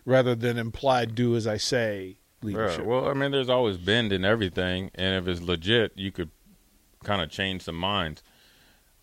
rather 0.07 0.33
than 0.33 0.57
implied 0.57 1.13
do 1.13 1.35
as 1.35 1.45
I 1.45 1.57
say 1.57 2.15
leadership. 2.41 2.79
Right. 2.79 2.87
Well, 2.87 3.09
I 3.09 3.13
mean, 3.13 3.31
there's 3.31 3.49
always 3.49 3.77
bend 3.77 4.13
in 4.13 4.23
everything, 4.23 4.89
and 4.95 5.15
if 5.15 5.27
it's 5.27 5.41
legit, 5.41 5.91
you 5.95 6.11
could 6.11 6.31
kind 7.03 7.21
of 7.21 7.29
change 7.29 7.63
some 7.63 7.75
minds. 7.75 8.23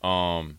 Um, 0.03 0.59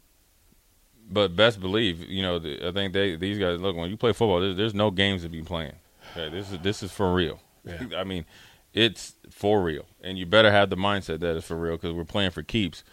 but 1.10 1.36
best 1.36 1.60
believe, 1.60 2.00
you 2.08 2.22
know, 2.22 2.40
the, 2.40 2.68
I 2.68 2.72
think 2.72 2.94
they 2.94 3.16
these 3.16 3.40
guys 3.40 3.60
look 3.60 3.76
when 3.76 3.90
you 3.90 3.98
play 3.98 4.14
football. 4.14 4.40
There's, 4.40 4.56
there's 4.56 4.74
no 4.76 4.92
games 4.92 5.24
to 5.24 5.30
be 5.30 5.42
playing. 5.42 5.74
Okay, 6.12 6.30
this 6.30 6.52
is 6.52 6.60
this 6.60 6.84
is 6.84 6.92
for 6.92 7.14
real. 7.14 7.40
Yeah. 7.66 7.82
I 7.98 8.04
mean, 8.04 8.26
it's 8.72 9.16
for 9.32 9.64
real, 9.64 9.88
and 10.02 10.18
you 10.18 10.28
better 10.28 10.52
have 10.52 10.70
the 10.70 10.78
mindset 10.78 11.20
that 11.22 11.36
it's 11.36 11.48
for 11.48 11.58
real 11.58 11.76
because 11.76 11.94
we're 11.94 12.06
playing 12.06 12.32
for 12.32 12.44
keeps. 12.44 12.84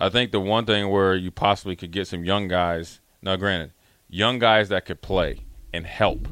I 0.00 0.08
think 0.08 0.32
the 0.32 0.40
one 0.40 0.64
thing 0.64 0.88
where 0.88 1.14
you 1.14 1.30
possibly 1.30 1.76
could 1.76 1.90
get 1.90 2.08
some 2.08 2.24
young 2.24 2.48
guys. 2.48 3.00
Now, 3.20 3.36
granted, 3.36 3.72
young 4.08 4.38
guys 4.38 4.70
that 4.70 4.86
could 4.86 5.00
play 5.02 5.40
and 5.72 5.86
help. 5.86 6.26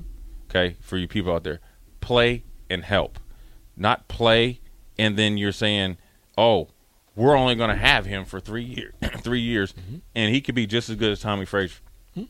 Okay, 0.50 0.76
for 0.80 0.99
you 0.99 1.09
people 1.09 1.33
out 1.33 1.45
there, 1.45 1.61
play 2.00 2.42
and 2.69 2.85
help, 2.85 3.19
not 3.76 4.09
play 4.09 4.61
and 5.00 5.16
then 5.16 5.38
you're 5.38 5.50
saying, 5.50 5.97
"Oh, 6.37 6.69
we're 7.16 7.35
only 7.35 7.54
going 7.54 7.71
to 7.71 7.76
have 7.76 8.04
him 8.04 8.26
for 8.26 8.38
three 8.38 8.62
years, 8.62 8.92
three 9.23 9.40
years, 9.40 9.73
mm-hmm. 9.73 9.97
and 10.14 10.35
he 10.35 10.42
could 10.42 10.54
be 10.54 10.66
just 10.66 10.90
as 10.90 10.97
good 10.97 11.11
as 11.11 11.21
Tommie 11.21 11.47
Frazier." 11.47 11.80
Hmm? 12.14 12.25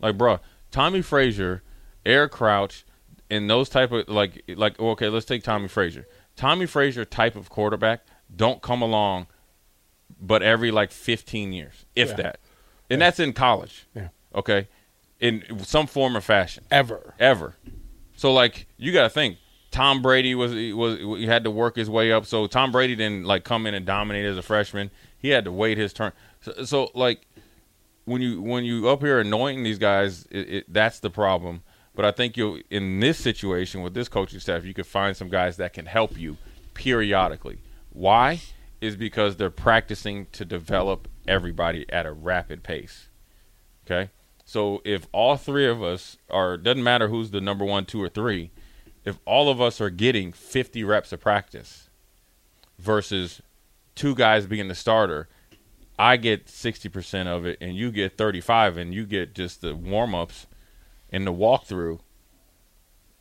Like, 0.00 0.16
bro, 0.16 0.40
Tommie 0.70 1.02
Frazier, 1.02 1.62
Eric 2.06 2.32
Crouch, 2.32 2.86
and 3.28 3.50
those 3.50 3.68
type 3.68 3.92
of 3.92 4.08
like 4.08 4.42
like 4.48 4.80
okay, 4.80 5.10
let's 5.10 5.26
take 5.26 5.42
Tommie 5.42 5.68
Frazier. 5.68 6.06
Tommie 6.36 6.66
Frazier 6.66 7.04
type 7.04 7.36
of 7.36 7.50
quarterback 7.50 8.06
don't 8.34 8.62
come 8.62 8.80
along, 8.80 9.26
but 10.18 10.42
every 10.42 10.70
like 10.70 10.90
15 10.90 11.52
years, 11.52 11.84
if 11.94 12.16
that, 12.16 12.40
and 12.88 13.00
that's 13.00 13.20
in 13.20 13.34
college. 13.34 13.86
Yeah. 13.94 14.08
Okay, 14.34 14.68
in 15.20 15.42
some 15.64 15.86
form 15.86 16.16
or 16.16 16.20
fashion 16.20 16.64
Ever. 16.70 17.14
ever. 17.18 17.56
So 18.16 18.32
like 18.32 18.66
you 18.76 18.92
got 18.92 19.04
to 19.04 19.10
think 19.10 19.38
Tom 19.70 20.00
Brady 20.00 20.34
was 20.34 20.52
was 20.74 20.98
he 20.98 21.26
had 21.26 21.44
to 21.44 21.50
work 21.50 21.76
his 21.76 21.90
way 21.90 22.12
up. 22.12 22.26
So 22.26 22.46
Tom 22.46 22.72
Brady 22.72 22.96
didn't 22.96 23.24
like 23.24 23.44
come 23.44 23.66
in 23.66 23.74
and 23.74 23.84
dominate 23.84 24.24
as 24.24 24.38
a 24.38 24.42
freshman. 24.42 24.90
He 25.18 25.28
had 25.30 25.44
to 25.44 25.52
wait 25.52 25.76
his 25.76 25.92
turn. 25.92 26.12
So, 26.40 26.64
so 26.64 26.90
like 26.94 27.26
when 28.04 28.22
you 28.22 28.40
when 28.40 28.64
you 28.64 28.88
up 28.88 29.02
here 29.02 29.20
anointing 29.20 29.64
these 29.64 29.78
guys, 29.78 30.26
it, 30.30 30.48
it, 30.48 30.72
that's 30.72 31.00
the 31.00 31.10
problem. 31.10 31.62
But 31.94 32.04
I 32.04 32.10
think 32.10 32.36
you 32.36 32.62
in 32.70 33.00
this 33.00 33.18
situation 33.18 33.82
with 33.82 33.94
this 33.94 34.08
coaching 34.08 34.40
staff, 34.40 34.64
you 34.64 34.74
could 34.74 34.86
find 34.86 35.16
some 35.16 35.28
guys 35.28 35.56
that 35.58 35.72
can 35.72 35.86
help 35.86 36.18
you 36.18 36.36
periodically. 36.74 37.58
Why? 37.90 38.40
Is 38.80 38.96
because 38.96 39.36
they're 39.36 39.50
practicing 39.50 40.26
to 40.32 40.44
develop 40.44 41.08
everybody 41.26 41.86
at 41.90 42.06
a 42.06 42.12
rapid 42.12 42.62
pace. 42.62 43.08
Okay. 43.86 44.10
So 44.46 44.80
if 44.84 45.08
all 45.12 45.36
three 45.36 45.66
of 45.66 45.82
us 45.82 46.16
are, 46.30 46.56
doesn't 46.56 46.82
matter 46.82 47.08
who's 47.08 47.32
the 47.32 47.40
number 47.40 47.64
one, 47.64 47.84
two, 47.84 48.00
or 48.00 48.08
three, 48.08 48.52
if 49.04 49.18
all 49.26 49.48
of 49.50 49.60
us 49.60 49.80
are 49.80 49.90
getting 49.90 50.32
50 50.32 50.84
reps 50.84 51.12
of 51.12 51.20
practice 51.20 51.90
versus 52.78 53.42
two 53.96 54.14
guys 54.14 54.46
being 54.46 54.68
the 54.68 54.74
starter, 54.74 55.28
I 55.98 56.16
get 56.16 56.46
60% 56.46 57.26
of 57.26 57.44
it 57.44 57.58
and 57.60 57.76
you 57.76 57.90
get 57.90 58.16
35 58.16 58.76
and 58.76 58.94
you 58.94 59.04
get 59.04 59.34
just 59.34 59.62
the 59.62 59.74
warm 59.74 60.14
ups 60.14 60.46
and 61.10 61.26
the 61.26 61.32
walkthrough. 61.32 61.98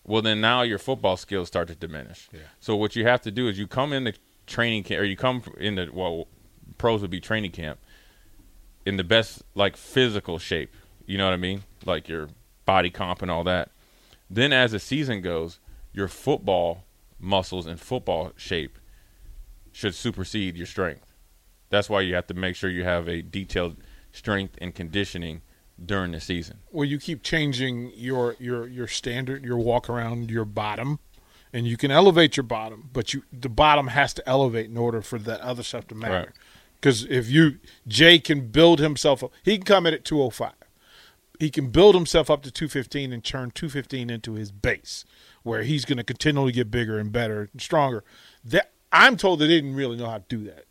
Well, 0.03 0.22
then 0.22 0.39
now 0.41 0.62
your 0.62 0.77
football 0.77 1.17
skills 1.17 1.48
start 1.48 1.70
to 1.70 1.75
diminish. 1.75 2.29
So 2.60 2.75
what 2.75 2.96
you 2.96 3.08
have 3.08 3.22
to 3.22 3.32
do 3.32 3.48
is 3.48 3.58
you 3.58 3.65
come 3.65 3.94
into 3.94 4.13
training 4.46 4.84
camp, 4.84 5.01
or 5.01 5.05
you 5.05 5.17
come 5.17 5.41
in 5.58 5.74
the 5.75 5.89
well, 5.91 6.27
pros 6.77 7.01
would 7.01 7.10
be 7.10 7.20
training 7.20 7.51
camp 7.51 7.79
in 8.86 8.98
the 8.98 9.03
best 9.03 9.41
like 9.55 9.75
physical 9.75 10.38
shape. 10.38 10.72
You 11.05 11.17
know 11.17 11.25
what 11.25 11.33
I 11.33 11.38
mean? 11.38 11.63
Like 11.85 12.07
your 12.07 12.29
body 12.65 12.89
comp 12.89 13.21
and 13.21 13.29
all 13.29 13.43
that. 13.43 13.69
Then 14.29 14.51
as 14.51 14.71
the 14.71 14.79
season 14.79 15.21
goes, 15.21 15.59
your 15.93 16.07
football 16.07 16.83
muscles 17.19 17.65
and 17.65 17.79
football 17.79 18.31
shape 18.35 18.77
should 19.71 19.95
supersede 19.95 20.57
your 20.57 20.67
strength. 20.67 21.13
That's 21.69 21.89
why 21.89 22.01
you 22.01 22.15
have 22.15 22.27
to 22.27 22.33
make 22.33 22.55
sure 22.55 22.69
you 22.69 22.83
have 22.83 23.07
a 23.07 23.21
detailed 23.21 23.77
strength 24.12 24.55
and 24.59 24.74
conditioning 24.74 25.41
during 25.83 26.12
the 26.12 26.21
season. 26.21 26.59
Well, 26.71 26.85
you 26.85 27.00
keep 27.00 27.21
changing 27.21 27.91
your 27.95 28.35
your 28.39 28.67
your 28.67 28.88
standard, 28.88 29.43
your 29.43 29.57
walk 29.57 29.89
around, 29.89 30.31
your 30.31 30.45
bottom, 30.45 31.00
and 31.51 31.67
you 31.67 31.77
can 31.77 31.91
elevate 31.91 32.38
your 32.38 32.45
bottom, 32.45 32.89
but 32.93 33.13
you 33.13 33.24
the 33.31 33.50
bottom 33.50 33.88
has 33.88 34.13
to 34.13 34.27
elevate 34.27 34.67
in 34.67 34.77
order 34.77 35.01
for 35.01 35.19
that 35.19 35.41
other 35.41 35.63
stuff 35.63 35.88
to 35.88 35.95
matter. 35.95 36.13
Right. 36.13 36.29
Because 36.75 37.05
if 37.05 37.29
you 37.29 37.59
Jay 37.88 38.19
can 38.19 38.47
build 38.47 38.79
himself 38.79 39.24
up, 39.24 39.31
he 39.43 39.57
can 39.57 39.65
come 39.65 39.85
in 39.85 39.93
at 39.93 40.05
two 40.05 40.19
hundred 40.19 40.31
five. 40.31 40.53
He 41.39 41.49
can 41.49 41.69
build 41.69 41.95
himself 41.95 42.29
up 42.29 42.43
to 42.43 42.51
two 42.51 42.67
fifteen 42.67 43.11
and 43.13 43.23
turn 43.23 43.51
two 43.51 43.69
fifteen 43.69 44.09
into 44.09 44.33
his 44.33 44.51
base, 44.51 45.05
where 45.43 45.63
he's 45.63 45.85
going 45.85 45.97
to 45.97 46.03
continually 46.03 46.51
get 46.51 46.71
bigger 46.71 46.97
and 46.99 47.11
better 47.11 47.49
and 47.51 47.61
stronger. 47.61 48.03
That 48.43 48.71
I'm 48.91 49.17
told 49.17 49.39
they 49.39 49.47
didn't 49.47 49.75
really 49.75 49.97
know 49.97 50.09
how 50.09 50.17
to 50.19 50.23
do 50.29 50.43
that 50.45 50.65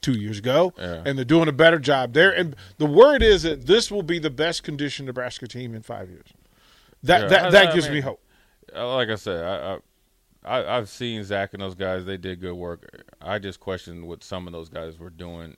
two 0.00 0.12
years 0.12 0.38
ago, 0.38 0.72
Yeah. 0.78 1.02
and 1.04 1.18
they're 1.18 1.24
doing 1.24 1.48
a 1.48 1.52
better 1.52 1.78
job 1.78 2.12
there. 2.12 2.30
And 2.30 2.54
the 2.76 2.86
word 2.86 3.22
is 3.22 3.42
that 3.42 3.66
this 3.66 3.90
will 3.90 4.02
be 4.04 4.18
the 4.18 4.30
best 4.30 4.62
conditioned 4.62 5.06
Nebraska 5.06 5.48
team 5.48 5.74
in 5.74 5.82
five 5.82 6.08
years. 6.08 6.28
That 7.02 7.22
Yeah, 7.22 7.28
that, 7.28 7.52
that 7.52 7.68
I 7.68 7.74
gives 7.74 7.86
mean- 7.86 7.94
me 7.96 8.00
hope. 8.02 8.20
Uh, 8.74 8.94
Like 8.94 9.08
I 9.08 9.14
said, 9.16 9.44
I, 9.44 9.74
I 9.74 9.78
I 10.44 10.76
I've 10.76 10.88
seen 10.88 11.24
Zach 11.24 11.52
and 11.52 11.62
those 11.62 11.74
guys. 11.74 12.04
They 12.04 12.16
did 12.16 12.40
good 12.40 12.54
work. 12.54 13.04
I 13.20 13.38
just 13.38 13.58
questioned 13.60 14.06
what 14.06 14.22
some 14.22 14.46
of 14.46 14.52
those 14.52 14.68
guys 14.68 14.98
were 14.98 15.10
doing. 15.10 15.56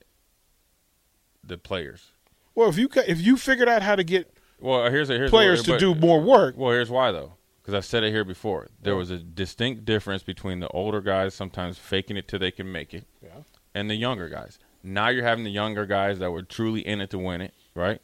The 1.45 1.59
players. 1.59 2.07
Well, 2.55 2.69
if 2.69 2.77
you 2.79 2.89
ca- 2.89 3.05
if 3.07 3.21
you 3.21 3.37
figured 3.37 3.69
out 3.69 3.83
how 3.83 3.97
to 3.97 4.05
get 4.05 4.33
Well, 4.61 4.83
uh, 4.85 4.91
here's 4.91 5.09
a, 5.11 5.15
here's 5.15 5.31
players 5.31 5.63
to 5.65 5.79
do 5.79 5.95
more 5.95 6.21
work, 6.21 6.57
Well, 6.57 6.71
here's 6.73 6.91
why 6.91 7.13
though, 7.13 7.35
because 7.63 7.75
I've 7.75 7.85
said 7.85 8.03
it 8.05 8.11
here 8.11 8.25
before. 8.25 8.69
There 8.83 8.97
was 8.97 9.11
a 9.11 9.19
distinct 9.19 9.85
difference 9.85 10.23
between 10.23 10.61
the 10.61 10.69
older 10.69 11.01
guys 11.01 11.35
sometimes 11.35 11.79
faking 11.79 12.17
it 12.17 12.29
till 12.29 12.39
they 12.39 12.51
can 12.51 12.71
make 12.71 12.93
it, 12.95 13.05
Yeah. 13.23 13.31
and 13.75 13.89
the 13.91 13.95
younger 13.95 14.29
guys. 14.29 14.59
Now 14.83 15.09
you're 15.09 15.25
having 15.25 15.45
the 15.45 15.51
younger 15.51 15.87
guys 15.87 16.19
that 16.19 16.31
were 16.31 16.43
truly 16.43 16.81
in 16.87 17.01
it 17.01 17.11
to 17.11 17.19
win 17.19 17.41
it, 17.43 17.55
right? 17.75 18.01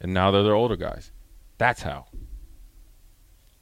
And 0.00 0.12
now 0.14 0.30
they're 0.30 0.42
the 0.42 0.50
older 0.50 0.76
guys. 0.76 1.12
That's 1.58 1.82
how. 1.82 2.06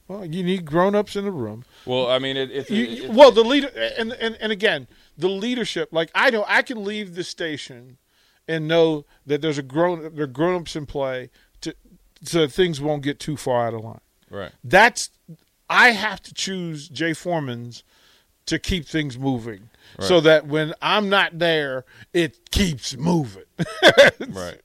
well, 0.09 0.25
you 0.25 0.43
need 0.43 0.65
grown 0.65 0.95
ups 0.95 1.17
in 1.17 1.25
the 1.25 1.31
room. 1.31 1.65
Well, 1.87 2.11
I 2.11 2.19
mean, 2.19 2.37
it, 2.37 2.51
it's, 2.51 2.71
You, 2.71 2.85
it's 2.87 3.09
well, 3.15 3.31
the 3.31 3.43
leader 3.45 3.69
and, 3.99 4.12
and 4.12 4.37
and 4.41 4.53
again, 4.53 4.87
the 5.17 5.29
leadership. 5.29 5.89
Like 5.93 6.11
I 6.15 6.31
know, 6.31 6.45
I 6.49 6.62
can 6.62 6.85
leave 6.85 7.15
the 7.15 7.25
station 7.25 7.99
and 8.49 8.67
know 8.69 9.05
that 9.27 9.41
there's 9.41 9.59
a 9.59 9.63
grown 9.63 10.15
there 10.15 10.25
are 10.25 10.27
grown 10.27 10.61
ups 10.61 10.77
in 10.77 10.87
play 10.87 11.31
to 11.61 11.75
so 12.23 12.41
that 12.43 12.53
things 12.53 12.81
won't 12.81 13.03
get 13.03 13.19
too 13.19 13.37
far 13.37 13.67
out 13.67 13.75
of 13.75 13.83
line. 13.85 14.01
right. 14.31 14.53
That's 14.65 15.11
I 15.71 15.91
have 15.91 16.21
to 16.23 16.35
choose 16.35 16.89
Jay 16.89 17.15
Foreman's 17.15 17.83
to 18.47 18.59
keep 18.59 18.87
things 18.87 19.17
moving, 19.17 19.71
so 20.01 20.21
that 20.21 20.47
when 20.47 20.75
I'm 20.83 21.09
not 21.09 21.39
there, 21.39 21.85
it 22.13 22.51
keeps 22.51 22.97
moving. 22.97 23.45
Right. 24.29 24.61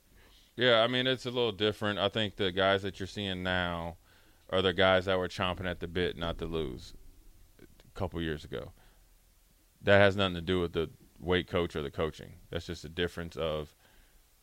Yeah, 0.55 0.81
I 0.81 0.88
mean 0.88 1.05
it's 1.05 1.25
a 1.27 1.31
little 1.31 1.51
different. 1.51 2.00
I 2.00 2.10
think 2.10 2.36
the 2.36 2.51
guys 2.51 2.81
that 2.81 3.00
you're 3.00 3.05
seeing 3.07 3.43
now 3.43 3.98
are 4.50 4.62
the 4.63 4.74
guys 4.74 5.05
that 5.05 5.17
were 5.19 5.27
chomping 5.27 5.69
at 5.69 5.79
the 5.79 5.88
bit 5.88 6.17
not 6.17 6.39
to 6.39 6.46
lose 6.46 6.93
a 7.62 8.00
couple 8.00 8.19
years 8.22 8.43
ago. 8.43 8.72
That 9.84 10.00
has 10.00 10.15
nothing 10.15 10.34
to 10.36 10.41
do 10.41 10.60
with 10.60 10.74
the 10.74 10.89
weight 11.19 11.47
coach 11.47 11.75
or 11.75 11.81
the 11.81 11.91
coaching. 11.91 12.33
That's 12.50 12.65
just 12.65 12.86
a 12.86 12.89
difference 12.89 13.36
of 13.36 13.74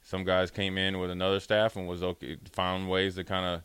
some 0.03 0.25
guys 0.25 0.51
came 0.51 0.77
in 0.77 0.99
with 0.99 1.11
another 1.11 1.41
staff 1.41 1.77
and 1.77 1.89
was 1.89 2.03
okay 2.03 2.37
found 2.53 2.91
ways 2.91 3.15
to 3.15 3.25
kind 3.25 3.47
of 3.47 3.63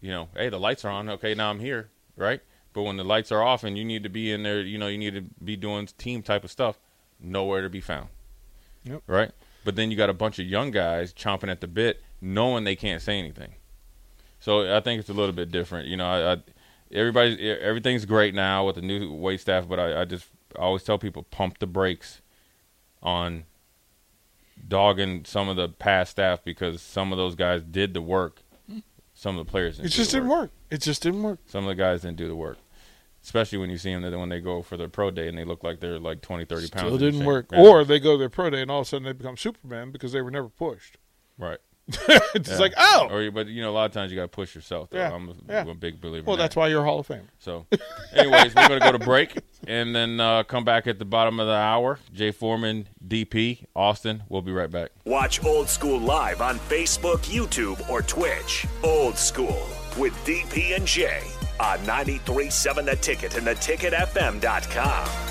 you 0.00 0.10
know, 0.10 0.28
hey, 0.36 0.48
the 0.48 0.60
lights 0.60 0.84
are 0.84 0.90
on. 0.90 1.08
Okay, 1.08 1.34
now 1.34 1.50
I'm 1.50 1.60
here, 1.60 1.90
right? 2.16 2.40
But 2.72 2.82
when 2.82 2.96
the 2.96 3.04
lights 3.04 3.32
are 3.32 3.42
off 3.42 3.64
and 3.64 3.76
you 3.76 3.84
need 3.84 4.02
to 4.04 4.08
be 4.08 4.32
in 4.32 4.42
there, 4.42 4.60
you 4.60 4.78
know, 4.78 4.88
you 4.88 4.98
need 4.98 5.14
to 5.14 5.22
be 5.42 5.56
doing 5.56 5.88
team 5.98 6.22
type 6.22 6.44
of 6.44 6.50
stuff, 6.50 6.78
nowhere 7.18 7.62
to 7.62 7.70
be 7.70 7.80
found. 7.80 8.08
Yep. 8.84 9.02
Right? 9.06 9.32
But 9.64 9.76
then 9.76 9.90
you 9.90 9.96
got 9.96 10.10
a 10.10 10.14
bunch 10.14 10.38
of 10.38 10.46
young 10.46 10.70
guys 10.70 11.12
chomping 11.12 11.50
at 11.50 11.60
the 11.60 11.66
bit, 11.66 12.02
knowing 12.20 12.64
they 12.64 12.76
can't 12.76 13.02
say 13.02 13.18
anything. 13.18 13.54
So 14.40 14.74
I 14.74 14.80
think 14.80 15.00
it's 15.00 15.10
a 15.10 15.14
little 15.14 15.34
bit 15.34 15.50
different. 15.50 15.88
You 15.88 15.96
know, 15.96 16.06
I, 16.06 16.32
I 16.34 16.36
everybody 16.92 17.50
everything's 17.50 18.04
great 18.04 18.34
now 18.34 18.66
with 18.66 18.76
the 18.76 18.82
new 18.82 19.12
weight 19.12 19.40
staff, 19.40 19.68
but 19.68 19.80
I, 19.80 20.02
I 20.02 20.04
just 20.04 20.26
I 20.56 20.60
always 20.62 20.82
tell 20.82 20.98
people 20.98 21.22
pump 21.24 21.58
the 21.58 21.66
brakes 21.66 22.20
on 23.02 23.44
dogging 24.66 25.24
some 25.24 25.48
of 25.48 25.56
the 25.56 25.68
past 25.68 26.12
staff 26.12 26.42
because 26.44 26.82
some 26.82 27.12
of 27.12 27.18
those 27.18 27.34
guys 27.34 27.62
did 27.62 27.94
the 27.94 28.02
work. 28.02 28.42
Some 29.14 29.36
of 29.36 29.44
the 29.44 29.50
players 29.50 29.76
didn't 29.78 29.86
it 29.86 29.90
do 29.90 29.96
just 29.96 30.12
the 30.12 30.18
didn't 30.18 30.30
work. 30.30 30.50
It 30.70 30.80
just 30.80 31.02
didn't 31.02 31.22
work. 31.24 31.40
some 31.46 31.64
of 31.64 31.68
the 31.68 31.74
guys 31.74 32.02
didn't 32.02 32.18
do 32.18 32.28
the 32.28 32.36
work. 32.36 32.58
Especially 33.20 33.58
when 33.58 33.68
you 33.68 33.76
see 33.76 33.92
them 33.92 34.02
that 34.02 34.16
when 34.16 34.28
they 34.28 34.40
go 34.40 34.62
for 34.62 34.76
their 34.76 34.88
pro 34.88 35.10
day 35.10 35.26
and 35.28 35.36
they 35.36 35.44
look 35.44 35.64
like 35.64 35.80
they're 35.80 35.98
like 35.98 36.20
20, 36.22 36.44
30 36.44 36.68
pounds. 36.68 36.86
Still 36.86 36.98
didn't 36.98 37.24
work. 37.24 37.46
Or 37.52 37.84
they 37.84 37.98
go 37.98 38.12
to 38.12 38.18
their 38.18 38.28
pro 38.28 38.48
day 38.48 38.62
and 38.62 38.70
all 38.70 38.80
of 38.80 38.86
a 38.86 38.88
sudden 38.88 39.04
they 39.04 39.12
become 39.12 39.36
Superman 39.36 39.90
because 39.90 40.12
they 40.12 40.22
were 40.22 40.30
never 40.30 40.48
pushed. 40.48 40.98
right. 41.36 41.58
it's 42.34 42.50
Yeah. 42.50 42.58
like, 42.58 42.74
oh, 42.76 43.08
Or, 43.10 43.30
but 43.30 43.46
you 43.48 43.62
know, 43.62 43.70
a 43.70 43.72
lot 43.72 43.86
of 43.86 43.92
times 43.92 44.12
you 44.12 44.16
got 44.16 44.22
to 44.22 44.28
push 44.28 44.54
yourself. 44.54 44.90
Though. 44.90 44.98
Yeah. 44.98 45.12
I'm 45.12 45.28
a, 45.28 45.32
Yeah. 45.48 45.60
I'm 45.62 45.68
a 45.70 45.74
big 45.74 46.00
believer. 46.00 46.24
well, 46.26 46.34
in 46.34 46.40
that's 46.40 46.54
that. 46.54 46.60
why 46.60 46.68
you're 46.68 46.82
a 46.82 46.84
Hall 46.84 47.00
of 47.00 47.06
Fame. 47.06 47.28
So, 47.38 47.66
anyways, 48.12 48.54
we're 48.54 48.68
going 48.68 48.80
to 48.80 48.86
go 48.86 48.92
to 48.92 48.98
break 48.98 49.38
and 49.66 49.94
then 49.96 50.20
uh, 50.20 50.42
come 50.44 50.64
back 50.64 50.86
at 50.86 50.98
the 50.98 51.04
bottom 51.04 51.40
of 51.40 51.46
the 51.46 51.54
hour. 51.54 51.98
Jay 52.12 52.30
Foreman, 52.30 52.88
DP, 53.06 53.64
Austin. 53.74 54.22
We'll 54.28 54.42
be 54.42 54.52
right 54.52 54.70
back. 54.70 54.90
Watch 55.06 55.42
Old 55.44 55.68
School 55.68 55.98
live 55.98 56.40
on 56.42 56.58
Facebook, 56.58 57.20
YouTube, 57.20 57.88
or 57.88 58.02
Twitch. 58.02 58.66
Old 58.82 59.16
School 59.16 59.66
with 59.96 60.12
DP 60.26 60.76
and 60.76 60.86
J 60.86 61.22
on 61.58 61.78
93.7 61.80 62.84
The 62.84 62.96
Ticket 62.96 63.36
and 63.36 63.46
the 63.46 63.54
theticketfm.com. 63.54 65.27